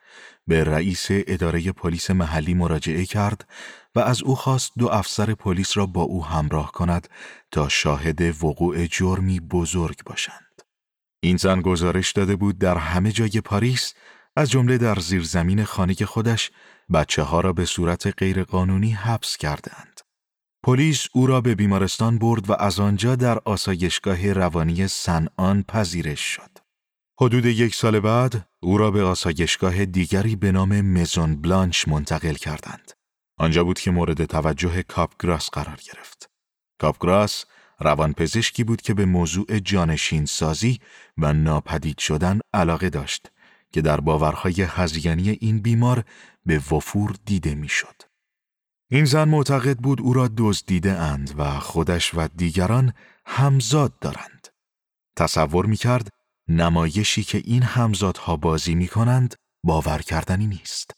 به 0.47 0.65
رئیس 0.65 1.07
اداره 1.11 1.73
پلیس 1.73 2.11
محلی 2.11 2.55
مراجعه 2.55 3.05
کرد 3.05 3.49
و 3.95 4.01
از 4.01 4.23
او 4.23 4.35
خواست 4.35 4.73
دو 4.79 4.89
افسر 4.89 5.35
پلیس 5.35 5.77
را 5.77 5.87
با 5.87 6.03
او 6.03 6.25
همراه 6.25 6.73
کند 6.73 7.09
تا 7.51 7.69
شاهد 7.69 8.45
وقوع 8.45 8.87
جرمی 8.87 9.41
بزرگ 9.41 10.05
باشند. 10.05 10.48
این 11.21 11.37
زن 11.37 11.61
گزارش 11.61 12.13
داده 12.13 12.37
بود 12.37 12.59
در 12.59 12.77
همه 12.79 13.13
جای 13.13 13.41
پاریس 13.41 13.95
از 14.37 14.51
جمله 14.51 14.79
در 14.79 14.99
زیرزمین 14.99 15.65
خانه 15.65 15.95
خودش 15.95 16.51
بچه 16.93 17.23
ها 17.23 17.41
را 17.41 17.53
به 17.53 17.65
صورت 17.65 18.07
غیرقانونی 18.19 18.91
حبس 18.91 19.37
کردند. 19.37 20.01
پلیس 20.63 21.07
او 21.13 21.27
را 21.27 21.41
به 21.41 21.55
بیمارستان 21.55 22.19
برد 22.19 22.51
و 22.51 22.53
از 22.53 22.81
آنجا 22.81 23.17
در 23.17 23.39
آسایشگاه 23.45 24.33
روانی 24.33 24.89
سنان 24.89 25.63
پذیرش 25.69 26.21
شد. 26.21 26.51
حدود 27.21 27.47
یک 27.47 27.75
سال 27.75 28.01
بعد 28.01 28.49
او 28.61 28.79
را 28.79 28.91
به 28.91 29.03
آسایشگاه 29.03 29.85
دیگری 29.85 30.37
به 30.37 30.53
نام 30.53 30.81
مزون 30.81 31.41
بلانش 31.43 31.89
منتقل 31.89 32.35
کردند. 32.35 32.93
آنجا 33.39 33.65
بود 33.65 33.81
که 33.81 33.91
مورد 33.91 34.25
توجه 34.25 34.83
کاپگراس 34.83 35.51
قرار 35.51 35.79
گرفت. 35.93 36.31
کاپگراس 36.81 37.45
روانپزشکی 37.81 38.65
بود 38.65 38.81
که 38.81 38.95
به 38.95 39.05
موضوع 39.05 39.59
جانشین 39.59 40.27
سازی 40.27 40.81
و 41.19 41.33
ناپدید 41.33 41.99
شدن 41.99 42.41
علاقه 42.55 42.91
داشت 42.91 43.33
که 43.73 43.83
در 43.83 44.01
باورهای 44.01 44.63
هزیانی 44.63 45.31
این 45.31 45.59
بیمار 45.59 46.05
به 46.47 46.59
وفور 46.59 47.15
دیده 47.25 47.55
می‌شد. 47.55 48.03
این 48.91 49.05
زن 49.05 49.29
معتقد 49.29 49.79
بود 49.79 50.01
او 50.01 50.13
را 50.13 50.31
دزدیده 50.37 50.93
اند 50.93 51.35
و 51.39 51.59
خودش 51.61 52.15
و 52.15 52.29
دیگران 52.37 52.93
همزاد 53.27 53.99
دارند. 53.99 54.49
تصور 55.17 55.67
می 55.67 55.77
کرد 55.77 56.09
نمایشی 56.49 57.23
که 57.23 57.43
این 57.45 57.63
همزادها 57.63 58.37
بازی 58.37 58.75
می 58.75 58.89
کنند 58.89 59.35
باور 59.65 59.99
کردنی 59.99 60.47
نیست. 60.47 60.98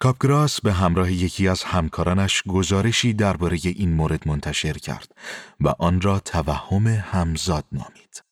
کاپگراس 0.00 0.60
به 0.60 0.72
همراه 0.72 1.12
یکی 1.12 1.48
از 1.48 1.62
همکارانش 1.62 2.42
گزارشی 2.42 3.12
درباره 3.12 3.58
این 3.64 3.94
مورد 3.94 4.28
منتشر 4.28 4.72
کرد 4.72 5.14
و 5.60 5.68
آن 5.68 6.00
را 6.00 6.20
توهم 6.20 6.86
همزاد 6.86 7.64
نامید. 7.72 8.22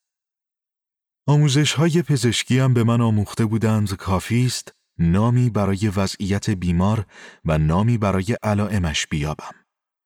آموزش 1.27 1.73
های 1.73 2.03
پزشکی 2.03 2.59
هم 2.59 2.75
به 2.75 2.85
من 2.85 3.01
آموخته 3.01 3.45
بودند 3.45 3.97
کافی 3.97 4.47
است 4.47 4.73
نامی 4.99 5.51
برای 5.51 5.89
وضعیت 5.89 6.51
بیمار 6.51 7.07
و 7.45 7.59
نامی 7.59 7.99
برای 7.99 8.37
علائمش 8.43 9.07
بیابم. 9.07 9.55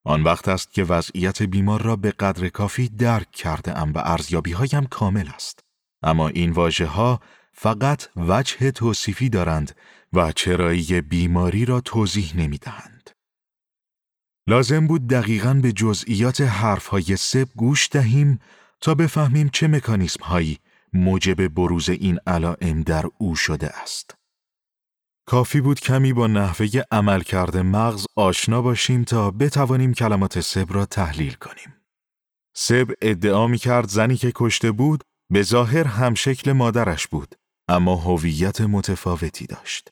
آن 0.05 0.23
وقت 0.23 0.49
است 0.49 0.73
که 0.73 0.85
وضعیت 0.85 1.43
بیمار 1.43 1.83
را 1.83 1.97
به 1.97 2.11
قدر 2.11 2.49
کافی 2.49 2.89
درک 2.89 3.31
کرده 3.31 3.79
ام 3.79 3.93
و 3.93 3.99
ارزیابی 4.05 4.53
هایم 4.53 4.87
کامل 4.87 5.29
است. 5.35 5.61
اما 6.03 6.29
این 6.29 6.51
واژه 6.51 6.87
ها 6.87 7.21
فقط 7.53 8.09
وجه 8.17 8.71
توصیفی 8.71 9.29
دارند 9.29 9.77
و 10.13 10.33
چرایی 10.33 11.01
بیماری 11.01 11.65
را 11.65 11.81
توضیح 11.81 12.37
نمی 12.37 12.59
دهند. 12.59 13.11
لازم 14.49 14.87
بود 14.87 15.07
دقیقا 15.07 15.55
به 15.55 15.73
جزئیات 15.73 16.41
حرفهای 16.41 17.17
سب 17.17 17.49
گوش 17.57 17.89
دهیم 17.93 18.39
تا 18.81 18.95
بفهمیم 18.95 19.49
چه 19.49 19.69
مکانیسم 19.69 20.25
هایی 20.25 20.59
موجب 20.93 21.49
بروز 21.49 21.89
این 21.89 22.19
علائم 22.27 22.83
در 22.83 23.07
او 23.19 23.37
شده 23.37 23.69
است. 23.83 24.15
کافی 25.27 25.61
بود 25.61 25.81
کمی 25.81 26.13
با 26.13 26.27
نحوه 26.27 26.69
عمل 26.91 27.23
کرده 27.23 27.63
مغز 27.63 28.07
آشنا 28.17 28.63
باشیم 28.63 29.05
تا 29.05 29.31
بتوانیم 29.31 29.95
کلمات 29.95 30.41
سب 30.41 30.73
را 30.73 30.87
تحلیل 30.87 31.33
کنیم. 31.33 31.75
سب 32.57 32.93
ادعا 33.03 33.47
می 33.47 33.59
کرد 33.59 33.89
زنی 33.89 34.17
که 34.17 34.33
کشته 34.35 34.73
بود 34.73 35.05
به 35.33 35.43
ظاهر 35.43 35.87
هم 35.87 36.15
شکل 36.15 36.53
مادرش 36.53 37.07
بود 37.07 37.35
اما 37.69 37.97
هویت 37.97 38.61
متفاوتی 38.61 39.47
داشت. 39.47 39.91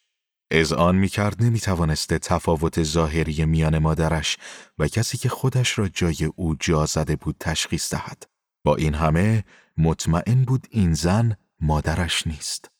از 0.50 0.72
آن 0.72 0.96
می 0.96 1.08
کرد 1.08 1.42
نمی 1.42 1.60
توانسته 1.60 2.18
تفاوت 2.18 2.82
ظاهری 2.82 3.44
میان 3.44 3.78
مادرش 3.78 4.36
و 4.78 4.88
کسی 4.88 5.18
که 5.18 5.28
خودش 5.28 5.78
را 5.78 5.88
جای 5.88 6.24
او 6.36 6.56
جا 6.60 6.86
زده 6.86 7.16
بود 7.16 7.36
تشخیص 7.40 7.94
دهد. 7.94 8.26
با 8.64 8.76
این 8.76 8.94
همه 8.94 9.44
مطمئن 9.78 10.44
بود 10.44 10.66
این 10.70 10.94
زن 10.94 11.36
مادرش 11.60 12.26
نیست. 12.26 12.70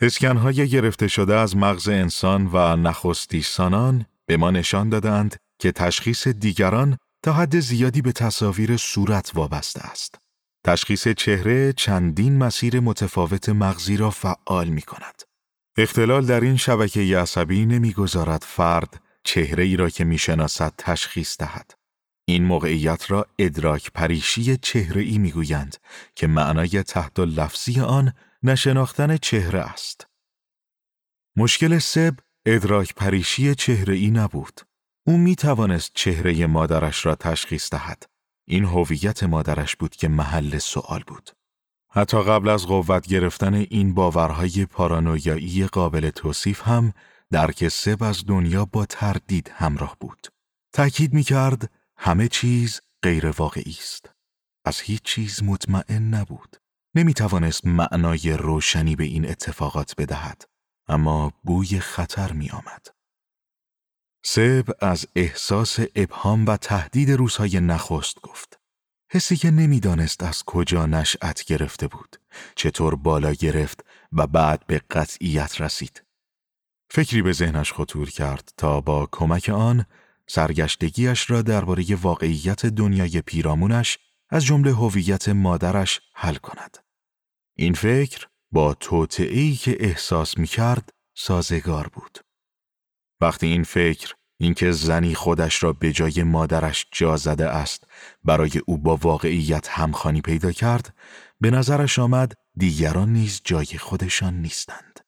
اسکنهای 0.00 0.68
گرفته 0.68 1.08
شده 1.08 1.34
از 1.34 1.56
مغز 1.56 1.88
انسان 1.88 2.50
و 2.52 2.76
نخستیسانان 2.76 4.06
به 4.26 4.36
ما 4.36 4.50
نشان 4.50 4.88
دادند 4.88 5.36
که 5.58 5.72
تشخیص 5.72 6.28
دیگران 6.28 6.98
تا 7.22 7.32
حد 7.32 7.60
زیادی 7.60 8.02
به 8.02 8.12
تصاویر 8.12 8.76
صورت 8.76 9.30
وابسته 9.34 9.80
است. 9.80 10.18
تشخیص 10.64 11.08
چهره 11.08 11.72
چندین 11.72 12.38
مسیر 12.38 12.80
متفاوت 12.80 13.48
مغزی 13.48 13.96
را 13.96 14.10
فعال 14.10 14.68
می 14.68 14.82
کند. 14.82 15.22
اختلال 15.78 16.26
در 16.26 16.40
این 16.40 16.56
شبکه 16.56 17.18
عصبی 17.18 17.66
نمی‌گذارد 17.66 18.42
فرد 18.42 19.02
چهره 19.24 19.64
ای 19.64 19.76
را 19.76 19.90
که 19.90 20.04
می‌شناسد 20.04 20.74
تشخیص 20.78 21.36
دهد. 21.38 21.74
این 22.24 22.44
موقعیت 22.44 23.10
را 23.10 23.26
ادراک 23.38 23.92
پریشی 23.92 24.56
چهره 24.56 25.02
ای 25.02 25.18
می 25.18 25.32
گویند 25.32 25.76
که 26.14 26.26
معنای 26.26 26.82
تحت 26.82 27.20
لفظی 27.20 27.80
آن 27.80 28.12
نشناختن 28.42 29.16
چهره 29.16 29.60
است. 29.60 30.06
مشکل 31.36 31.78
سب 31.78 32.14
ادراک 32.46 32.94
پریشی 32.94 33.54
چهره 33.54 33.94
ای 33.94 34.10
نبود. 34.10 34.60
او 35.06 35.18
می 35.18 35.36
توانست 35.36 35.90
چهره 35.94 36.46
مادرش 36.46 37.06
را 37.06 37.14
تشخیص 37.14 37.70
دهد. 37.70 38.06
این 38.48 38.64
هویت 38.64 39.22
مادرش 39.22 39.76
بود 39.76 39.96
که 39.96 40.08
محل 40.08 40.58
سوال 40.58 41.02
بود. 41.06 41.35
حتی 41.96 42.22
قبل 42.22 42.48
از 42.48 42.66
قوت 42.66 43.06
گرفتن 43.06 43.54
این 43.54 43.94
باورهای 43.94 44.66
پارانویایی 44.66 45.66
قابل 45.66 46.10
توصیف 46.10 46.62
هم 46.62 46.92
درک 47.30 47.68
سب 47.68 48.02
از 48.02 48.24
دنیا 48.26 48.64
با 48.64 48.86
تردید 48.86 49.50
همراه 49.54 49.96
بود. 50.00 50.28
تأکید 50.72 51.14
می 51.14 51.22
کرد 51.22 51.70
همه 51.96 52.28
چیز 52.28 52.80
غیر 53.02 53.26
واقعی 53.26 53.76
است. 53.78 54.10
از 54.64 54.80
هیچ 54.80 55.02
چیز 55.02 55.42
مطمئن 55.42 56.14
نبود. 56.14 56.56
نمی 56.94 57.14
توانست 57.14 57.66
معنای 57.66 58.32
روشنی 58.32 58.96
به 58.96 59.04
این 59.04 59.30
اتفاقات 59.30 59.94
بدهد. 59.98 60.42
اما 60.88 61.32
بوی 61.44 61.80
خطر 61.80 62.32
می 62.32 62.50
آمد. 62.50 62.86
سب 64.24 64.64
از 64.80 65.06
احساس 65.16 65.78
ابهام 65.94 66.46
و 66.46 66.56
تهدید 66.56 67.10
روزهای 67.10 67.60
نخست 67.60 68.20
گفت. 68.20 68.55
حسی 69.16 69.36
که 69.36 69.50
نمی‌دانست 69.50 70.22
از 70.22 70.44
کجا 70.44 70.86
نشأت 70.86 71.44
گرفته 71.44 71.88
بود، 71.88 72.16
چطور 72.54 72.96
بالا 72.96 73.32
گرفت 73.32 73.84
و 74.12 74.26
بعد 74.26 74.66
به 74.66 74.82
قطعیت 74.90 75.60
رسید. 75.60 76.02
فکری 76.90 77.22
به 77.22 77.32
ذهنش 77.32 77.72
خطور 77.72 78.10
کرد 78.10 78.52
تا 78.56 78.80
با 78.80 79.08
کمک 79.12 79.48
آن 79.48 79.84
سرگشتگیش 80.26 81.30
را 81.30 81.42
درباره 81.42 81.94
واقعیت 81.94 82.66
دنیای 82.66 83.20
پیرامونش 83.20 83.98
از 84.30 84.44
جمله 84.44 84.74
هویت 84.74 85.28
مادرش 85.28 86.00
حل 86.14 86.34
کند. 86.34 86.78
این 87.56 87.74
فکر 87.74 88.26
با 88.52 88.74
توطئه‌ای 88.74 89.54
که 89.54 89.76
احساس 89.80 90.38
می 90.38 90.46
کرد 90.46 90.92
سازگار 91.14 91.88
بود. 91.88 92.18
وقتی 93.20 93.46
این 93.46 93.62
فکر 93.62 94.14
اینکه 94.38 94.72
زنی 94.72 95.14
خودش 95.14 95.62
را 95.62 95.72
به 95.72 95.92
جای 95.92 96.22
مادرش 96.22 96.86
جا 96.92 97.16
زده 97.16 97.48
است 97.48 97.84
برای 98.24 98.50
او 98.66 98.78
با 98.78 98.96
واقعیت 98.96 99.68
همخانی 99.68 100.20
پیدا 100.20 100.52
کرد 100.52 100.94
به 101.40 101.50
نظرش 101.50 101.98
آمد 101.98 102.32
دیگران 102.56 103.12
نیز 103.12 103.40
جای 103.44 103.66
خودشان 103.78 104.34
نیستند. 104.34 105.00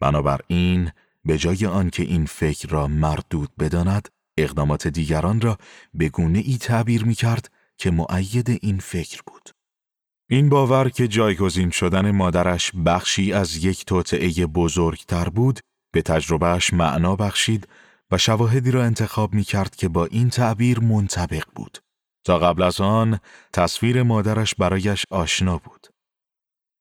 بنابراین 0.00 0.90
به 1.24 1.38
جای 1.38 1.66
آنکه 1.66 2.02
این 2.02 2.26
فکر 2.26 2.68
را 2.68 2.86
مردود 2.86 3.50
بداند 3.58 4.08
اقدامات 4.36 4.86
دیگران 4.86 5.40
را 5.40 5.58
به 5.94 6.08
گونه 6.08 6.38
ای 6.38 6.58
تعبیر 6.58 7.04
می 7.04 7.14
کرد 7.14 7.50
که 7.78 7.90
معید 7.90 8.58
این 8.62 8.78
فکر 8.78 9.22
بود. 9.26 9.50
این 10.30 10.48
باور 10.48 10.88
که 10.88 11.08
جایگزین 11.08 11.70
شدن 11.70 12.10
مادرش 12.10 12.72
بخشی 12.86 13.32
از 13.32 13.64
یک 13.64 13.84
توطعه 13.84 14.46
بزرگتر 14.46 15.28
بود 15.28 15.60
به 15.92 16.02
تجربهش 16.02 16.72
معنا 16.72 17.16
بخشید 17.16 17.68
و 18.14 18.18
شواهدی 18.18 18.70
را 18.70 18.84
انتخاب 18.84 19.34
می 19.34 19.44
کرد 19.44 19.76
که 19.76 19.88
با 19.88 20.06
این 20.06 20.30
تعبیر 20.30 20.80
منطبق 20.80 21.44
بود. 21.54 21.78
تا 22.24 22.38
قبل 22.38 22.62
از 22.62 22.80
آن 22.80 23.20
تصویر 23.52 24.02
مادرش 24.02 24.54
برایش 24.54 25.04
آشنا 25.10 25.58
بود. 25.58 25.86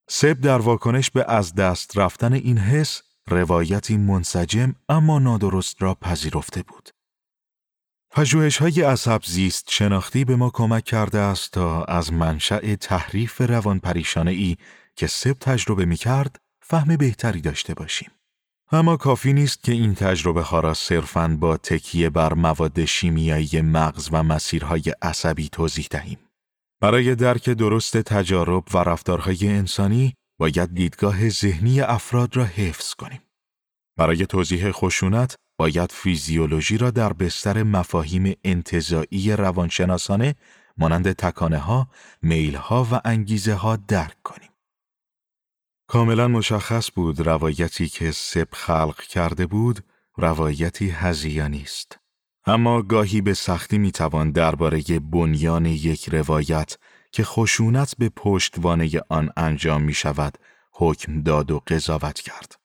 سب 0.10 0.34
در 0.34 0.58
واکنش 0.58 1.12
به 1.12 1.26
از 1.28 1.56
دست 1.56 1.98
رفتن 1.98 2.34
این 2.34 2.58
حس 2.58 3.02
روایتی 3.28 3.98
منسجم 3.98 4.76
اما 4.90 5.20
نادرست 5.20 5.82
را 5.82 5.96
پذیرفته 5.96 6.64
بود. 6.64 6.90
پژوهش 8.12 8.58
های 8.58 8.82
عصب 8.82 9.22
زیست 9.26 9.70
شناختی 9.70 10.26
به 10.26 10.36
ما 10.36 10.50
کمک 10.50 10.84
کرده 10.84 11.20
است 11.20 11.52
تا 11.52 11.84
از 11.84 12.14
منشأ 12.14 12.76
تحریف 12.76 13.42
روان 13.42 13.80
پریشانه 13.80 14.32
ای 14.32 14.58
که 14.96 15.08
سب 15.08 15.34
تجربه 15.34 15.86
می 15.86 15.98
کرد 15.98 16.40
فهم 16.62 16.96
بهتری 16.96 17.42
داشته 17.42 17.74
باشیم. 17.74 18.12
اما 18.76 18.98
کافی 18.98 19.34
نیست 19.34 19.64
که 19.64 19.72
این 19.72 19.96
تجربه 19.96 20.42
ها 20.42 20.60
را 20.60 20.74
صرفاً 20.74 21.38
با 21.40 21.58
تکیه 21.58 22.10
بر 22.10 22.34
مواد 22.34 22.86
شیمیایی 22.86 23.62
مغز 23.62 24.10
و 24.12 24.24
مسیرهای 24.24 24.84
عصبی 25.02 25.50
توضیح 25.50 25.88
دهیم. 25.92 26.20
برای 26.82 27.16
درک 27.16 27.50
درست 27.50 27.98
تجارب 27.98 28.64
و 28.74 28.78
رفتارهای 28.78 29.48
انسانی 29.48 30.14
باید 30.40 30.74
دیدگاه 30.74 31.30
ذهنی 31.30 31.82
افراد 31.82 32.38
را 32.38 32.46
حفظ 32.46 32.94
کنیم. 32.94 33.22
برای 33.98 34.26
توضیح 34.26 34.72
خشونت 34.72 35.36
باید 35.60 35.92
فیزیولوژی 35.92 36.78
را 36.78 36.92
در 36.92 37.14
بستر 37.14 37.64
مفاهیم 37.64 38.34
انتظایی 38.44 39.36
روانشناسانه 39.36 40.36
مانند 40.78 41.12
تکانه 41.12 41.58
ها، 41.58 41.88
میل 42.22 42.56
ها 42.56 42.88
و 42.92 43.02
انگیزه 43.06 43.54
ها 43.54 43.76
درک 43.76 44.24
کنیم. 44.24 44.53
کاملا 45.88 46.28
مشخص 46.28 46.90
بود 46.96 47.20
روایتی 47.20 47.88
که 47.88 48.12
سب 48.12 48.48
خلق 48.54 49.02
کرده 49.02 49.46
بود 49.46 49.80
روایتی 50.18 50.90
هزیانی 50.90 51.62
است. 51.62 52.00
اما 52.46 52.82
گاهی 52.82 53.22
به 53.22 53.34
سختی 53.34 53.78
می‌توان 53.78 54.32
درباره 54.32 54.82
بنیان 55.00 55.66
یک 55.66 56.10
روایت 56.10 56.78
که 57.12 57.24
خشونت 57.24 57.96
به 57.98 58.10
پشتوانه 58.10 58.90
آن 59.10 59.30
انجام 59.38 59.82
می 59.82 59.94
شود 59.94 60.38
حکم 60.74 61.22
داد 61.22 61.52
و 61.52 61.62
قضاوت 61.68 62.20
کرد. 62.20 62.56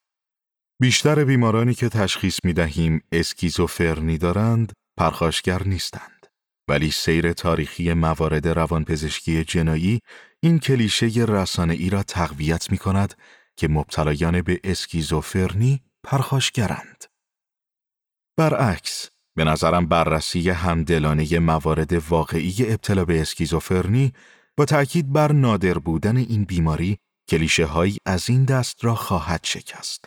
بیشتر 0.79 1.23
بیمارانی 1.23 1.73
که 1.73 1.89
تشخیص 1.89 2.39
می 2.43 2.53
دهیم 2.53 3.01
اسکیزوفرنی 3.11 4.17
دارند 4.17 4.73
پرخاشگر 4.97 5.63
نیستند. 5.63 6.27
ولی 6.67 6.91
سیر 6.91 7.33
تاریخی 7.33 7.93
موارد 7.93 8.47
روانپزشکی 8.47 9.43
جنایی 9.43 9.99
این 10.41 10.59
کلیشه 10.59 11.25
رسانه 11.27 11.73
ای 11.73 11.89
را 11.89 12.03
تقویت 12.03 12.71
می 12.71 12.77
کند 12.77 13.13
که 13.55 13.67
مبتلایان 13.67 14.41
به 14.41 14.59
اسکیزوفرنی 14.63 15.81
پرخاشگرند. 16.03 17.05
برعکس، 18.37 19.09
به 19.35 19.43
نظرم 19.43 19.85
بررسی 19.85 20.49
همدلانه 20.49 21.39
موارد 21.39 21.93
واقعی 21.93 22.55
ابتلا 22.59 23.05
به 23.05 23.21
اسکیزوفرنی 23.21 24.13
با 24.57 24.65
تأکید 24.65 25.13
بر 25.13 25.31
نادر 25.31 25.73
بودن 25.73 26.17
این 26.17 26.43
بیماری 26.43 26.97
کلیشه 27.29 27.65
هایی 27.65 27.97
از 28.05 28.29
این 28.29 28.45
دست 28.45 28.85
را 28.85 28.95
خواهد 28.95 29.41
شکست. 29.43 30.05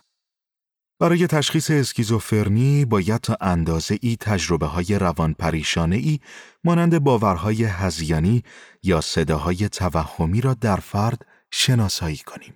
برای 1.00 1.26
تشخیص 1.26 1.70
اسکیزوفرنی 1.70 2.84
باید 2.84 3.20
تا 3.20 3.36
اندازه 3.40 3.98
ای 4.02 4.16
تجربه 4.20 4.66
های 4.66 4.98
روان 4.98 5.34
پریشانه 5.34 5.96
ای 5.96 6.20
مانند 6.64 6.98
باورهای 6.98 7.64
هزیانی 7.64 8.42
یا 8.82 9.00
صداهای 9.00 9.68
توهمی 9.68 10.40
را 10.40 10.54
در 10.54 10.76
فرد 10.76 11.26
شناسایی 11.50 12.16
کنیم. 12.16 12.54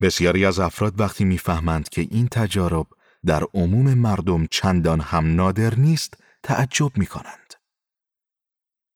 بسیاری 0.00 0.44
از 0.44 0.58
افراد 0.58 1.00
وقتی 1.00 1.24
می‌فهمند 1.24 1.88
که 1.88 2.00
این 2.10 2.28
تجارب 2.28 2.86
در 3.26 3.44
عموم 3.54 3.94
مردم 3.94 4.46
چندان 4.46 5.00
هم 5.00 5.34
نادر 5.34 5.74
نیست 5.74 6.14
تعجب 6.42 6.98
می 6.98 7.06
کنند. 7.06 7.54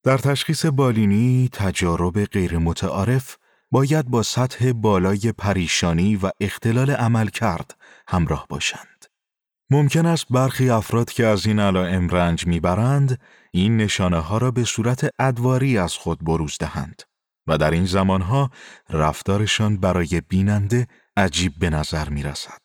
در 0.05 0.19
تشخیص 0.19 0.67
بالینی 0.67 1.49
تجارب 1.53 2.25
غیر 2.25 2.59
متعارف 2.59 3.37
باید 3.71 4.07
با 4.07 4.23
سطح 4.23 4.73
بالای 4.73 5.33
پریشانی 5.39 6.17
و 6.17 6.31
اختلال 6.41 6.91
عمل 6.91 7.29
کرد 7.29 7.77
همراه 8.09 8.47
باشند. 8.49 9.07
ممکن 9.71 10.07
است 10.07 10.27
برخی 10.31 10.71
افراد 10.71 11.11
که 11.11 11.27
از 11.27 11.47
این 11.47 11.59
علائم 11.59 12.09
رنج 12.09 12.47
می‌برند 12.47 13.21
این 13.53 13.77
نشانه 13.77 14.19
ها 14.19 14.39
را 14.39 14.51
به 14.51 14.65
صورت 14.65 15.11
ادواری 15.19 15.79
از 15.79 15.95
خود 15.95 16.25
بروز 16.25 16.57
دهند 16.61 17.03
و 17.47 17.59
در 17.59 17.71
این 17.71 17.87
زمانها 17.87 18.51
رفتارشان 18.91 19.77
برای 19.77 20.23
بیننده 20.29 20.87
عجیب 21.17 21.53
به 21.59 21.71
نظر 21.71 22.09
می 22.09 22.23
رسد. 22.23 22.61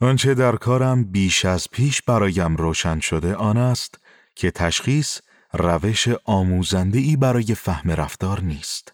آنچه 0.00 0.34
در 0.34 0.56
کارم 0.56 1.04
بیش 1.04 1.44
از 1.44 1.66
پیش 1.72 2.02
برایم 2.02 2.56
روشن 2.56 3.00
شده 3.00 3.34
آن 3.34 3.56
است 3.56 3.98
که 4.34 4.50
تشخیص 4.50 5.20
روش 5.52 6.08
آموزنده 6.24 6.98
ای 6.98 7.16
برای 7.16 7.54
فهم 7.54 7.90
رفتار 7.90 8.40
نیست. 8.40 8.92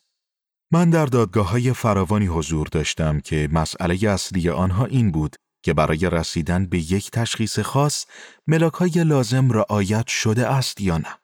من 0.72 0.90
در 0.90 1.06
دادگاه 1.06 1.50
های 1.50 1.72
فراوانی 1.72 2.26
حضور 2.26 2.66
داشتم 2.66 3.20
که 3.20 3.48
مسئله 3.52 4.08
اصلی 4.10 4.50
آنها 4.50 4.84
این 4.84 5.10
بود 5.10 5.36
که 5.64 5.74
برای 5.74 6.10
رسیدن 6.10 6.66
به 6.66 6.78
یک 6.78 7.10
تشخیص 7.10 7.58
خاص 7.58 8.06
ملاک 8.46 8.72
های 8.72 9.04
لازم 9.04 9.50
رعایت 9.50 10.06
شده 10.06 10.46
است 10.46 10.80
یا 10.80 10.98
نه. 10.98 11.18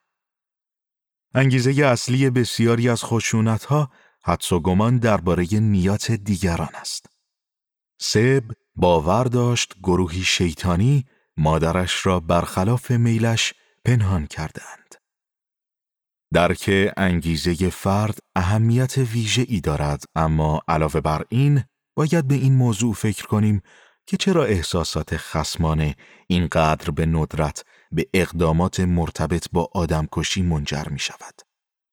انگیزه 1.35 1.85
اصلی 1.85 2.31
بسیاری 2.31 2.89
از 2.89 3.05
خشونت 3.05 3.65
ها 3.65 3.91
حدس 4.23 4.53
و 4.53 4.61
گمان 4.61 4.99
درباره 4.99 5.47
نیات 5.53 6.13
دیگران 6.13 6.75
است. 6.75 7.07
سب 8.01 8.43
باور 8.77 9.25
داشت 9.25 9.75
گروهی 9.83 10.23
شیطانی 10.23 11.07
مادرش 11.37 12.07
را 12.07 12.21
برخلاف 12.21 12.91
میلش 12.91 13.55
پنهان 13.85 14.27
کردند. 14.27 14.95
درک 16.33 16.93
انگیزه 16.97 17.71
فرد 17.71 18.19
اهمیت 18.37 18.99
ویژه 18.99 19.45
ای 19.49 19.61
دارد 19.61 20.05
اما 20.15 20.63
علاوه 20.69 21.01
بر 21.01 21.25
این 21.29 21.65
باید 21.97 22.29
به 22.29 22.35
این 22.35 22.55
موضوع 22.55 22.95
فکر 22.95 23.27
کنیم 23.27 23.63
که 24.11 24.17
چرا 24.17 24.45
احساسات 24.45 25.17
خسمانه 25.17 25.95
اینقدر 26.27 26.91
به 26.91 27.07
ندرت 27.07 27.65
به 27.93 28.07
اقدامات 28.15 28.81
مرتبط 28.81 29.47
با 29.53 29.69
آدمکشی 29.75 30.43
منجر 30.43 30.85
می 30.91 30.99
شود. 30.99 31.35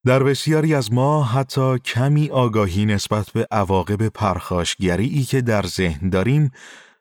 در 0.05 0.23
بسیاری 0.23 0.75
از 0.75 0.93
ما 0.93 1.23
حتی 1.23 1.79
کمی 1.79 2.29
آگاهی 2.29 2.85
نسبت 2.85 3.29
به 3.29 3.47
عواقب 3.51 4.07
پرخاشگری 4.07 5.07
ای 5.07 5.23
که 5.23 5.41
در 5.41 5.65
ذهن 5.65 6.09
داریم 6.09 6.51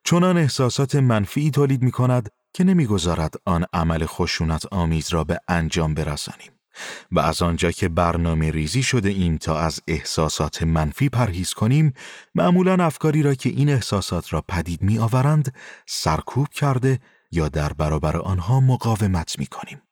چنان 0.04 0.38
احساسات 0.38 0.94
منفی 0.94 1.50
تولید 1.50 1.82
می 1.82 1.90
کند 1.90 2.28
که 2.54 2.64
نمی‌گذارد 2.64 3.34
آن 3.44 3.64
عمل 3.72 4.06
خشونت 4.06 4.66
آمیز 4.72 5.08
را 5.12 5.24
به 5.24 5.38
انجام 5.48 5.94
برسانیم. 5.94 6.55
و 7.12 7.20
از 7.20 7.42
آنجا 7.42 7.70
که 7.70 7.88
برنامه 7.88 8.50
ریزی 8.50 8.82
شده 8.82 9.08
ایم 9.08 9.36
تا 9.36 9.58
از 9.58 9.80
احساسات 9.88 10.62
منفی 10.62 11.08
پرهیز 11.08 11.52
کنیم 11.52 11.92
معمولا 12.34 12.84
افکاری 12.84 13.22
را 13.22 13.34
که 13.34 13.48
این 13.48 13.68
احساسات 13.68 14.32
را 14.32 14.44
پدید 14.48 14.82
می 14.82 14.98
آورند 14.98 15.54
سرکوب 15.86 16.48
کرده 16.48 16.98
یا 17.32 17.48
در 17.48 17.72
برابر 17.72 18.16
آنها 18.16 18.60
مقاومت 18.60 19.38
می 19.38 19.46
کنیم. 19.46 19.82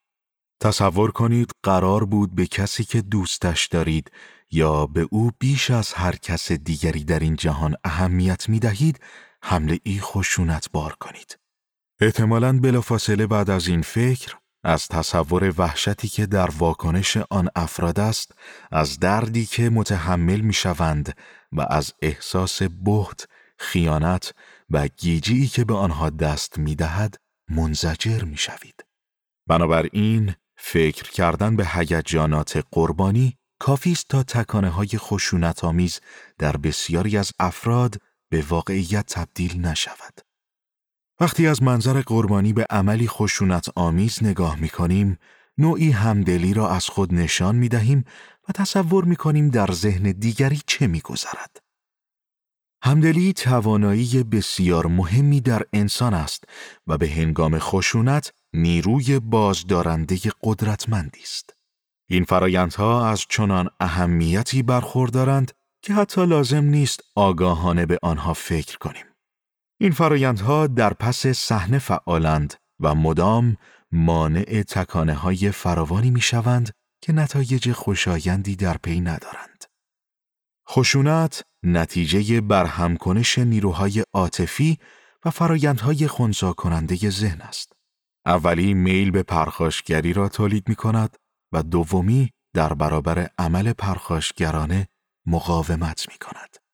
تصور 0.59 1.11
کنید 1.11 1.51
قرار 1.63 2.05
بود 2.05 2.35
به 2.35 2.45
کسی 2.45 2.83
که 2.83 3.01
دوستش 3.01 3.65
دارید 3.65 4.11
یا 4.51 4.85
به 4.85 5.07
او 5.11 5.31
بیش 5.39 5.71
از 5.71 5.93
هر 5.93 6.15
کس 6.15 6.51
دیگری 6.51 7.03
در 7.03 7.19
این 7.19 7.35
جهان 7.35 7.75
اهمیت 7.83 8.49
می 8.49 8.59
دهید 8.59 8.99
حمله 9.43 9.79
ای 9.83 9.99
خشونت 9.99 10.71
بار 10.71 10.95
کنید. 10.99 11.37
احتمالاً 12.01 12.59
بلافاصله 12.59 13.27
بعد 13.27 13.49
از 13.49 13.67
این 13.67 13.81
فکر 13.81 14.35
از 14.65 14.87
تصور 14.87 15.53
وحشتی 15.57 16.07
که 16.07 16.25
در 16.25 16.49
واکنش 16.49 17.17
آن 17.29 17.49
افراد 17.55 17.99
است، 17.99 18.31
از 18.71 18.99
دردی 18.99 19.45
که 19.45 19.69
متحمل 19.69 20.41
می 20.41 20.53
شوند 20.53 21.17
و 21.51 21.65
از 21.69 21.93
احساس 22.01 22.63
بهت، 22.63 23.27
خیانت 23.57 24.33
و 24.69 24.87
گیجی 24.87 25.47
که 25.47 25.65
به 25.65 25.73
آنها 25.73 26.09
دست 26.09 26.57
می 26.57 26.75
دهد 26.75 27.15
منزجر 27.49 28.23
می 28.23 28.37
شوید. 28.37 28.85
بنابراین 29.47 30.35
فکر 30.57 31.11
کردن 31.11 31.55
به 31.55 31.67
هیجانات 31.67 32.63
قربانی 32.71 33.37
کافی 33.59 33.91
است 33.91 34.07
تا 34.09 34.23
تکانه 34.23 34.69
های 34.69 34.89
خشونت 34.97 35.63
آمیز 35.63 35.99
در 36.37 36.57
بسیاری 36.57 37.17
از 37.17 37.31
افراد 37.39 37.95
به 38.29 38.45
واقعیت 38.49 39.05
تبدیل 39.05 39.65
نشود. 39.65 40.24
وقتی 41.19 41.47
از 41.47 41.63
منظر 41.63 42.01
قربانی 42.01 42.53
به 42.53 42.65
عملی 42.69 43.07
خشونت 43.07 43.69
آمیز 43.75 44.23
نگاه 44.23 44.55
می 44.59 44.69
کنیم، 44.69 45.17
نوعی 45.57 45.91
همدلی 45.91 46.53
را 46.53 46.69
از 46.69 46.85
خود 46.85 47.13
نشان 47.13 47.55
می 47.55 47.69
دهیم 47.69 48.03
و 48.49 48.51
تصور 48.53 49.05
می 49.05 49.15
کنیم 49.15 49.49
در 49.49 49.71
ذهن 49.71 50.11
دیگری 50.11 50.61
چه 50.67 50.87
می 50.87 51.01
گذرد. 51.01 51.59
همدلی 52.83 53.33
توانایی 53.33 54.23
بسیار 54.23 54.87
مهمی 54.87 55.41
در 55.41 55.61
انسان 55.73 56.13
است 56.13 56.43
و 56.87 56.97
به 56.97 57.09
هنگام 57.09 57.59
خشونت 57.59 58.33
نیروی 58.53 59.19
بازدارنده 59.19 60.17
قدرتمندی 60.43 61.21
است. 61.21 61.53
این 62.09 62.23
فرایندها 62.23 63.09
از 63.09 63.25
چنان 63.29 63.69
اهمیتی 63.79 64.63
برخوردارند 64.63 65.51
که 65.81 65.93
حتی 65.93 66.25
لازم 66.25 66.63
نیست 66.63 66.99
آگاهانه 67.15 67.85
به 67.85 67.99
آنها 68.01 68.33
فکر 68.33 68.77
کنیم. 68.77 69.14
این 69.85 69.93
فرایندها 69.93 70.67
در 70.67 70.93
پس 70.93 71.27
صحنه 71.27 71.79
فعالند 71.79 72.53
و 72.79 72.95
مدام 72.95 73.57
مانع 73.91 74.63
تکانه 74.63 75.13
های 75.13 75.51
فراوانی 75.51 76.09
می 76.09 76.21
شوند 76.21 76.71
که 77.01 77.13
نتایج 77.13 77.71
خوشایندی 77.71 78.55
در 78.55 78.77
پی 78.77 79.01
ندارند. 79.01 79.65
خشونت 80.69 81.43
نتیجه 81.63 82.41
برهمکنش 82.41 83.37
نیروهای 83.37 84.03
عاطفی 84.13 84.77
و 85.25 85.29
فرایندهای 85.29 86.07
خونسا 86.07 86.53
کننده 86.53 87.09
ذهن 87.09 87.41
است. 87.41 87.73
اولی 88.25 88.73
میل 88.73 89.11
به 89.11 89.23
پرخاشگری 89.23 90.13
را 90.13 90.29
تولید 90.29 90.69
می 90.69 90.75
کند 90.75 91.17
و 91.51 91.63
دومی 91.63 92.29
در 92.53 92.73
برابر 92.73 93.29
عمل 93.37 93.73
پرخاشگرانه 93.73 94.87
مقاومت 95.25 96.05
می 96.09 96.17
کند. 96.17 96.64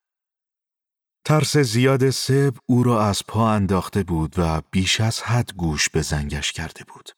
ترس 1.25 1.57
زیاد 1.57 2.10
سب 2.10 2.53
او 2.65 2.84
را 2.84 3.05
از 3.05 3.21
پا 3.27 3.51
انداخته 3.51 4.03
بود 4.03 4.36
و 4.38 4.62
بیش 4.71 5.01
از 5.01 5.21
حد 5.21 5.53
گوش 5.53 5.89
به 5.89 6.01
زنگش 6.01 6.51
کرده 6.51 6.84
بود. 6.84 7.10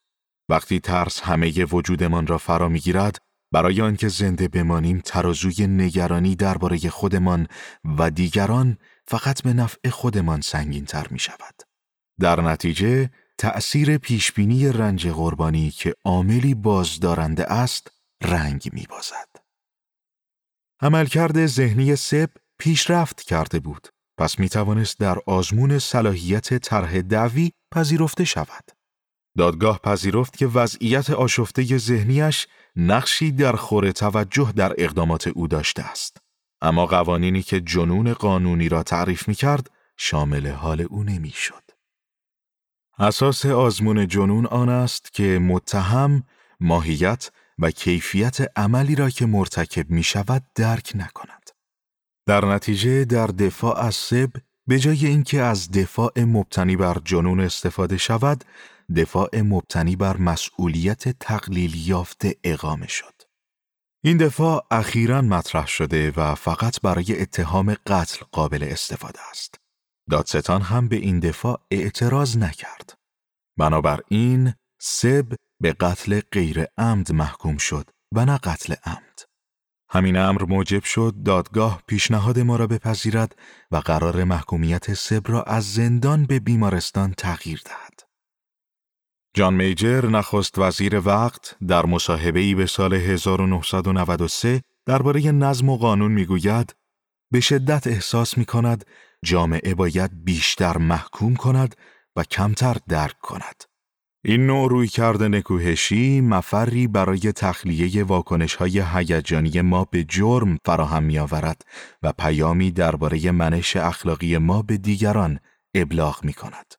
وقتی 0.49 0.79
ترس 0.79 1.21
همه 1.21 1.65
وجودمان 1.65 2.27
را 2.27 2.37
فرا 2.37 2.69
می‌گیرد 2.69 3.17
برای 3.51 3.81
آنکه 3.81 4.07
زنده 4.07 4.47
بمانیم 4.47 4.99
ترازوی 5.05 5.67
نگرانی 5.67 6.35
درباره 6.35 6.89
خودمان 6.89 7.47
و 7.97 8.09
دیگران 8.09 8.77
فقط 9.07 9.41
به 9.41 9.53
نفع 9.53 9.89
خودمان 9.89 10.41
سنگین 10.41 10.85
تر 10.85 11.07
می 11.11 11.19
شود. 11.19 11.55
در 12.19 12.41
نتیجه 12.41 13.09
تأثیر 13.37 13.97
پیشبینی 13.97 14.67
رنج 14.67 15.07
قربانی 15.07 15.71
که 15.71 15.95
عاملی 16.05 16.55
بازدارنده 16.55 17.51
است 17.51 17.91
رنگ 18.23 18.69
می 18.73 18.87
بازد. 18.89 19.29
عملکرد 20.81 21.45
ذهنی 21.45 21.95
سب 21.95 22.29
پیشرفت 22.63 23.21
کرده 23.21 23.59
بود 23.59 23.87
پس 24.17 24.39
می 24.39 24.49
توانست 24.49 24.99
در 24.99 25.17
آزمون 25.25 25.79
صلاحیت 25.79 26.53
طرح 26.53 27.01
دعوی 27.01 27.51
پذیرفته 27.71 28.23
شود. 28.23 28.71
دادگاه 29.37 29.79
پذیرفت 29.79 30.37
که 30.37 30.47
وضعیت 30.47 31.09
آشفته 31.09 31.77
ذهنیش 31.77 32.47
نقشی 32.75 33.31
در 33.31 33.55
خور 33.55 33.91
توجه 33.91 34.53
در 34.55 34.73
اقدامات 34.77 35.27
او 35.27 35.47
داشته 35.47 35.83
است. 35.83 36.17
اما 36.61 36.85
قوانینی 36.85 37.41
که 37.41 37.61
جنون 37.61 38.13
قانونی 38.13 38.69
را 38.69 38.83
تعریف 38.83 39.27
می 39.27 39.35
کرد 39.35 39.69
شامل 39.97 40.47
حال 40.47 40.81
او 40.81 41.03
نمی 41.03 41.31
شد. 41.31 41.63
اساس 42.99 43.45
آزمون 43.45 44.07
جنون 44.07 44.45
آن 44.45 44.69
است 44.69 45.13
که 45.13 45.39
متهم 45.39 46.23
ماهیت 46.59 47.31
و 47.59 47.71
کیفیت 47.71 48.37
عملی 48.57 48.95
را 48.95 49.09
که 49.09 49.25
مرتکب 49.25 49.89
می 49.89 50.03
شود 50.03 50.43
درک 50.55 50.91
نکند. 50.95 51.42
در 52.25 52.45
نتیجه 52.45 53.05
در 53.05 53.27
دفاع 53.27 53.79
از 53.79 53.95
سب 53.95 54.29
به 54.67 54.79
جای 54.79 55.07
اینکه 55.07 55.41
از 55.41 55.71
دفاع 55.71 56.11
مبتنی 56.17 56.75
بر 56.75 56.97
جنون 57.05 57.39
استفاده 57.39 57.97
شود، 57.97 58.43
دفاع 58.95 59.41
مبتنی 59.41 59.95
بر 59.95 60.17
مسئولیت 60.17 61.19
تقلیل 61.19 61.87
یافته 61.87 62.35
اقامه 62.43 62.87
شد. 62.87 63.13
این 64.03 64.17
دفاع 64.17 64.67
اخیرا 64.71 65.21
مطرح 65.21 65.67
شده 65.67 66.11
و 66.11 66.35
فقط 66.35 66.81
برای 66.81 67.21
اتهام 67.21 67.75
قتل 67.87 68.25
قابل 68.31 68.63
استفاده 68.63 69.19
است. 69.31 69.55
دادستان 70.09 70.61
هم 70.61 70.87
به 70.87 70.95
این 70.95 71.19
دفاع 71.19 71.61
اعتراض 71.71 72.37
نکرد. 72.37 72.93
بنابراین 73.57 74.53
سب 74.79 75.33
به 75.59 75.73
قتل 75.73 76.21
غیر 76.31 76.65
عمد 76.77 77.11
محکوم 77.11 77.57
شد 77.57 77.89
و 78.15 78.25
نه 78.25 78.37
قتل 78.37 78.73
عمد. 78.85 79.12
همین 79.93 80.17
امر 80.17 80.43
موجب 80.43 80.83
شد 80.83 81.13
دادگاه 81.25 81.83
پیشنهاد 81.87 82.39
ما 82.39 82.55
را 82.55 82.67
بپذیرد 82.67 83.35
و 83.71 83.77
قرار 83.77 84.23
محکومیت 84.23 84.93
سب 84.93 85.21
را 85.25 85.43
از 85.43 85.73
زندان 85.73 86.25
به 86.25 86.39
بیمارستان 86.39 87.13
تغییر 87.17 87.61
دهد. 87.65 87.99
جان 89.33 89.53
میجر 89.53 90.05
نخست 90.05 90.59
وزیر 90.59 91.07
وقت 91.07 91.55
در 91.67 91.85
مصاحبه‌ای 91.85 92.55
به 92.55 92.65
سال 92.65 92.93
1993 92.93 94.61
درباره 94.85 95.31
نظم 95.31 95.69
و 95.69 95.77
قانون 95.77 96.11
می‌گوید 96.11 96.75
به 97.31 97.39
شدت 97.39 97.87
احساس 97.87 98.37
می 98.37 98.45
کند 98.45 98.85
جامعه 99.25 99.75
باید 99.75 100.23
بیشتر 100.23 100.77
محکوم 100.77 101.35
کند 101.35 101.75
و 102.15 102.23
کمتر 102.23 102.77
درک 102.87 103.19
کند. 103.19 103.63
این 104.25 104.45
نوع 104.45 104.69
روی 104.69 104.87
کرده 104.87 105.27
نکوهشی 105.27 106.21
مفری 106.21 106.87
برای 106.87 107.19
تخلیه 107.19 108.03
واکنش 108.03 108.55
های 108.55 108.83
هیجانی 108.93 109.61
ما 109.61 109.85
به 109.85 110.03
جرم 110.03 110.57
فراهم 110.65 111.03
می 111.03 111.19
آورد 111.19 111.61
و 112.03 112.13
پیامی 112.13 112.71
درباره 112.71 113.31
منش 113.31 113.75
اخلاقی 113.75 114.37
ما 114.37 114.61
به 114.61 114.77
دیگران 114.77 115.39
ابلاغ 115.75 116.23
می 116.23 116.33
کند. 116.33 116.73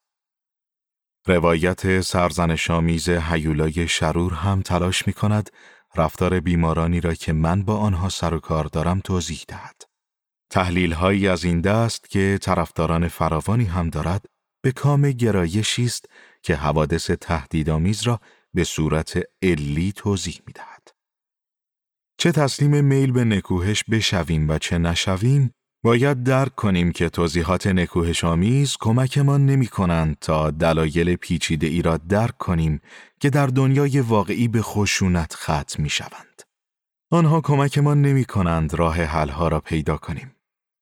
روایت 1.27 2.01
سرزنشامیز 2.01 3.09
هیولای 3.09 3.87
شرور 3.87 4.33
هم 4.33 4.61
تلاش 4.61 5.07
می 5.07 5.13
کند 5.13 5.49
رفتار 5.95 6.39
بیمارانی 6.39 7.01
را 7.01 7.13
که 7.13 7.33
من 7.33 7.63
با 7.63 7.77
آنها 7.77 8.09
سر 8.09 8.33
و 8.33 8.39
کار 8.39 8.65
دارم 8.65 8.99
توضیح 8.99 9.41
دهد. 9.47 9.81
تحلیل 10.49 10.93
هایی 10.93 11.27
از 11.27 11.43
این 11.43 11.61
دست 11.61 12.09
که 12.09 12.39
طرفداران 12.41 13.07
فراوانی 13.07 13.65
هم 13.65 13.89
دارد 13.89 14.25
به 14.61 14.71
کام 14.71 15.11
گرایشی 15.11 15.85
است 15.85 16.09
که 16.45 16.55
حوادث 16.55 17.11
تهدیدآمیز 17.11 18.03
را 18.03 18.19
به 18.53 18.63
صورت 18.63 19.19
علی 19.43 19.91
توضیح 19.91 20.41
می 20.47 20.53
دهد. 20.53 20.87
چه 22.17 22.31
تسلیم 22.31 22.83
میل 22.83 23.11
به 23.11 23.23
نکوهش 23.23 23.83
بشویم 23.83 24.49
و 24.49 24.57
چه 24.57 24.77
نشویم 24.77 25.51
باید 25.83 26.23
درک 26.23 26.55
کنیم 26.55 26.91
که 26.91 27.09
توضیحات 27.09 27.67
نکوهش 27.67 28.23
آمیز 28.23 28.77
کمکمان 28.79 29.45
نمی 29.45 29.67
کنند 29.67 30.17
تا 30.21 30.51
دلایل 30.51 31.15
پیچیده 31.15 31.67
ای 31.67 31.81
را 31.81 31.97
درک 31.97 32.37
کنیم 32.37 32.81
که 33.19 33.29
در 33.29 33.47
دنیای 33.47 33.99
واقعی 33.99 34.47
به 34.47 34.61
خشونت 34.61 35.33
ختم 35.33 35.83
می 35.83 35.89
شوند. 35.89 36.41
آنها 37.11 37.41
کمکمان 37.41 38.01
نمی 38.01 38.25
کنند 38.25 38.73
راه 38.73 39.01
حلها 39.01 39.47
را 39.47 39.59
پیدا 39.59 39.97
کنیم. 39.97 40.34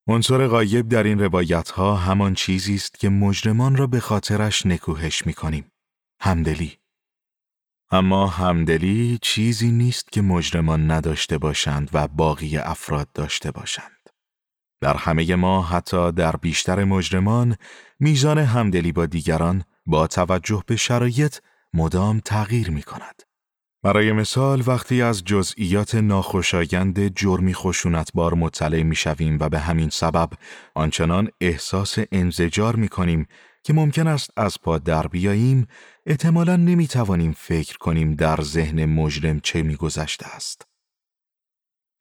عنصر 0.07 0.47
غایب 0.47 0.89
در 0.89 1.03
این 1.03 1.19
روایت 1.19 1.69
ها 1.69 1.95
همان 1.95 2.33
چیزی 2.33 2.75
است 2.75 2.99
که 2.99 3.09
مجرمان 3.09 3.75
را 3.75 3.87
به 3.87 3.99
خاطرش 3.99 4.65
نکوهش 4.65 5.25
می 5.25 5.33
کنیم. 5.33 5.71
همدلی. 6.19 6.77
اما 7.91 8.27
همدلی 8.27 9.19
چیزی 9.21 9.71
نیست 9.71 10.11
که 10.11 10.21
مجرمان 10.21 10.91
نداشته 10.91 11.37
باشند 11.37 11.89
و 11.93 12.07
باقی 12.07 12.57
افراد 12.57 13.11
داشته 13.13 13.51
باشند. 13.51 14.09
در 14.81 14.97
همه 14.97 15.35
ما 15.35 15.61
حتی 15.61 16.11
در 16.11 16.35
بیشتر 16.35 16.83
مجرمان 16.83 17.55
میزان 17.99 18.37
همدلی 18.37 18.91
با 18.91 19.05
دیگران 19.05 19.63
با 19.85 20.07
توجه 20.07 20.63
به 20.67 20.75
شرایط 20.75 21.37
مدام 21.73 22.19
تغییر 22.19 22.71
می 22.71 22.83
کند. 22.83 23.23
برای 23.83 24.11
مثال 24.11 24.63
وقتی 24.67 25.01
از 25.01 25.23
جزئیات 25.23 25.95
ناخوشایند 25.95 27.15
جرمی 27.15 27.53
خشونتبار 27.53 28.33
مطلع 28.33 28.83
می 28.83 28.95
شویم 28.95 29.37
و 29.39 29.49
به 29.49 29.59
همین 29.59 29.89
سبب 29.89 30.29
آنچنان 30.75 31.29
احساس 31.41 31.97
انزجار 32.11 32.75
می 32.75 32.87
کنیم 32.87 33.27
که 33.63 33.73
ممکن 33.73 34.07
است 34.07 34.29
از 34.37 34.61
پا 34.61 34.77
در 34.77 35.07
بیاییم 35.07 35.67
احتمالا 36.05 36.55
نمی 36.55 36.87
توانیم 36.87 37.31
فکر 37.31 37.77
کنیم 37.77 38.15
در 38.15 38.41
ذهن 38.41 38.85
مجرم 38.85 39.39
چه 39.39 39.61
می 39.61 39.75
گذشته 39.75 40.35
است. 40.35 40.67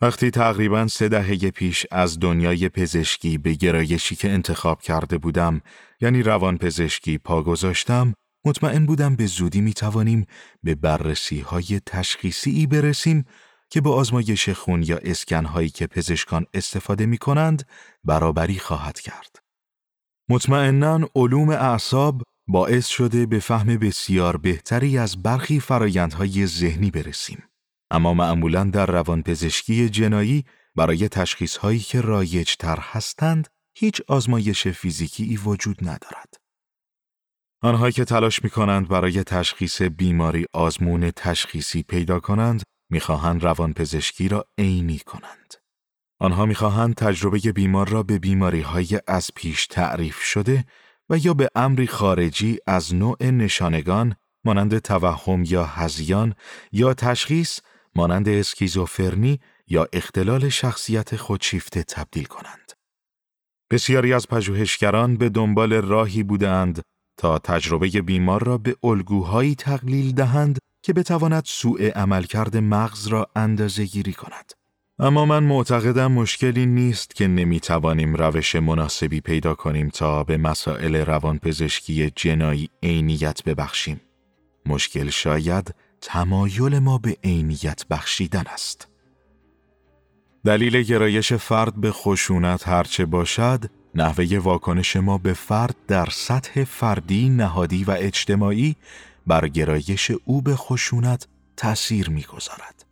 وقتی 0.00 0.30
تقریبا 0.30 0.86
سه 0.86 1.08
دهه 1.08 1.50
پیش 1.50 1.86
از 1.90 2.20
دنیای 2.20 2.68
پزشکی 2.68 3.38
به 3.38 3.54
گرایشی 3.54 4.16
که 4.16 4.30
انتخاب 4.30 4.82
کرده 4.82 5.18
بودم 5.18 5.60
یعنی 6.00 6.22
روان 6.22 6.58
پزشکی 6.58 7.18
پا 7.18 7.42
گذاشتم 7.42 8.14
مطمئن 8.44 8.86
بودم 8.86 9.16
به 9.16 9.26
زودی 9.26 9.60
می 9.60 9.74
توانیم 9.74 10.26
به 10.62 10.74
بررسی 10.74 11.40
های 11.40 11.80
تشخیصی 11.86 12.50
ای 12.50 12.66
برسیم 12.66 13.24
که 13.70 13.80
با 13.80 13.94
آزمایش 13.94 14.48
خون 14.48 14.82
یا 14.82 14.96
اسکن 14.96 15.44
هایی 15.44 15.68
که 15.68 15.86
پزشکان 15.86 16.46
استفاده 16.54 17.06
می 17.06 17.18
کنند 17.18 17.68
برابری 18.04 18.58
خواهد 18.58 19.00
کرد. 19.00 19.36
مطمئنا 20.28 21.00
علوم 21.14 21.48
اعصاب 21.48 22.22
باعث 22.48 22.86
شده 22.86 23.26
به 23.26 23.38
فهم 23.38 23.76
بسیار 23.76 24.36
بهتری 24.36 24.98
از 24.98 25.22
برخی 25.22 25.60
فرایندهای 25.60 26.46
ذهنی 26.46 26.90
برسیم. 26.90 27.42
اما 27.90 28.14
معمولا 28.14 28.64
در 28.64 28.86
روانپزشکی 28.86 29.88
جنایی 29.88 30.44
برای 30.76 31.08
تشخیص 31.08 31.56
هایی 31.56 31.78
که 31.78 32.00
رایج 32.00 32.56
تر 32.56 32.78
هستند 32.80 33.48
هیچ 33.74 34.02
آزمایش 34.08 34.68
فیزیکی 34.68 35.24
ای 35.24 35.36
وجود 35.36 35.78
ندارد. 35.82 36.41
آنها 37.64 37.90
که 37.90 38.04
تلاش 38.04 38.44
می 38.44 38.50
کنند 38.50 38.88
برای 38.88 39.24
تشخیص 39.24 39.82
بیماری 39.82 40.46
آزمون 40.52 41.10
تشخیصی 41.10 41.82
پیدا 41.82 42.20
کنند 42.20 42.62
می‌خواهند 42.90 43.44
روانپزشکی 43.44 44.28
را 44.28 44.44
عینی 44.58 44.98
کنند. 44.98 45.54
آنها 46.20 46.46
می‌خواهند 46.46 46.94
تجربه 46.94 47.38
بیمار 47.38 47.88
را 47.88 48.02
به 48.02 48.18
بیماری 48.18 48.60
های 48.60 49.00
از 49.06 49.30
پیش 49.34 49.66
تعریف 49.66 50.18
شده 50.22 50.64
و 51.10 51.18
یا 51.18 51.34
به 51.34 51.48
امری 51.54 51.86
خارجی 51.86 52.58
از 52.66 52.94
نوع 52.94 53.24
نشانگان 53.24 54.16
مانند 54.44 54.78
توهم 54.78 55.44
یا 55.46 55.64
هزیان 55.64 56.34
یا 56.72 56.94
تشخیص 56.94 57.60
مانند 57.94 58.28
اسکیزوفرنی 58.28 59.40
یا 59.66 59.86
اختلال 59.92 60.48
شخصیت 60.48 61.16
خودشیفته 61.16 61.82
تبدیل 61.82 62.24
کنند. 62.24 62.72
بسیاری 63.70 64.12
از 64.12 64.28
پژوهشگران 64.28 65.16
به 65.16 65.28
دنبال 65.28 65.72
راهی 65.72 66.22
بودند 66.22 66.82
تا 67.16 67.38
تجربه 67.38 67.88
بیمار 67.88 68.44
را 68.44 68.58
به 68.58 68.76
الگوهایی 68.84 69.54
تقلیل 69.54 70.12
دهند 70.12 70.58
که 70.82 70.92
بتواند 70.92 71.42
سوء 71.46 71.90
عملکرد 71.90 72.56
مغز 72.56 73.06
را 73.06 73.26
اندازه 73.36 73.84
گیری 73.84 74.12
کند. 74.12 74.52
اما 74.98 75.24
من 75.24 75.42
معتقدم 75.42 76.12
مشکلی 76.12 76.66
نیست 76.66 77.14
که 77.14 77.26
نمی‌توانیم 77.26 78.14
روش 78.14 78.56
مناسبی 78.56 79.20
پیدا 79.20 79.54
کنیم 79.54 79.88
تا 79.88 80.24
به 80.24 80.36
مسائل 80.36 80.96
روانپزشکی 80.96 82.10
جنایی 82.16 82.70
عینیت 82.82 83.44
ببخشیم. 83.44 84.00
مشکل 84.66 85.10
شاید 85.10 85.74
تمایل 86.00 86.78
ما 86.78 86.98
به 86.98 87.16
عینیت 87.24 87.86
بخشیدن 87.90 88.44
است. 88.46 88.88
دلیل 90.44 90.82
گرایش 90.82 91.32
فرد 91.32 91.80
به 91.80 91.90
خشونت 91.92 92.68
هرچه 92.68 93.06
باشد، 93.06 93.64
نحوه 93.94 94.38
واکنش 94.38 94.96
ما 94.96 95.18
به 95.18 95.32
فرد 95.32 95.76
در 95.88 96.08
سطح 96.10 96.64
فردی، 96.64 97.28
نهادی 97.28 97.84
و 97.84 97.96
اجتماعی 97.98 98.76
بر 99.26 99.48
گرایش 99.48 100.12
او 100.24 100.42
به 100.42 100.56
خشونت 100.56 101.28
تأثیر 101.56 102.10
می‌گذارد. 102.10 102.84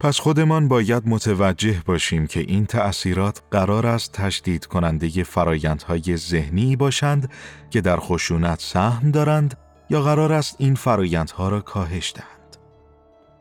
پس 0.00 0.18
خودمان 0.18 0.68
باید 0.68 1.02
متوجه 1.06 1.82
باشیم 1.86 2.26
که 2.26 2.40
این 2.40 2.66
تأثیرات 2.66 3.42
قرار 3.50 3.86
است 3.86 4.12
تشدید 4.12 4.66
کننده 4.66 5.22
فرایندهای 5.22 6.16
ذهنی 6.16 6.76
باشند 6.76 7.30
که 7.70 7.80
در 7.80 7.96
خشونت 7.96 8.60
سهم 8.60 9.10
دارند 9.10 9.56
یا 9.90 10.02
قرار 10.02 10.32
است 10.32 10.56
این 10.58 10.74
فرایندها 10.74 11.48
را 11.48 11.60
کاهش 11.60 12.12
دهند. 12.16 12.56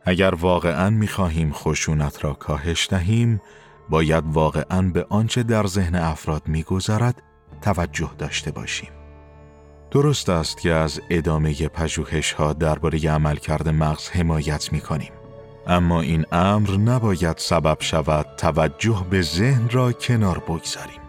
اگر 0.05 0.36
واقعا 0.36 0.89
می 0.89 1.07
خواهیم 1.07 1.51
خشونت 1.53 2.24
را 2.24 2.34
کاهش 2.34 2.88
دهیم، 2.89 3.41
باید 3.90 4.24
واقعا 4.28 4.82
به 4.82 5.06
آنچه 5.10 5.44
در 5.44 5.68
ذهن 5.68 5.96
افراد 5.96 6.48
میگذرد 6.48 7.22
توجه 7.62 8.12
داشته 8.18 8.52
باشیم. 8.52 8.90
درست 9.92 10.30
است 10.30 10.58
که 10.58 10.72
از 10.74 11.02
ادامه 11.10 11.68
پژوهش 11.68 12.32
ها 12.32 12.54
درباره 12.54 13.10
عملکرد 13.10 13.70
مغز 13.70 14.10
حمایت 14.10 14.74
می 14.74 14.82
کنیم. 14.82 15.12
اما 15.68 16.02
این 16.02 16.26
امر 16.32 16.72
نباید 16.72 17.38
سبب 17.38 17.78
شود 17.80 18.26
توجه 18.38 19.06
به 19.10 19.22
ذهن 19.22 19.70
را 19.70 19.92
کنار 19.92 20.40
بگذاریم. 20.40 21.09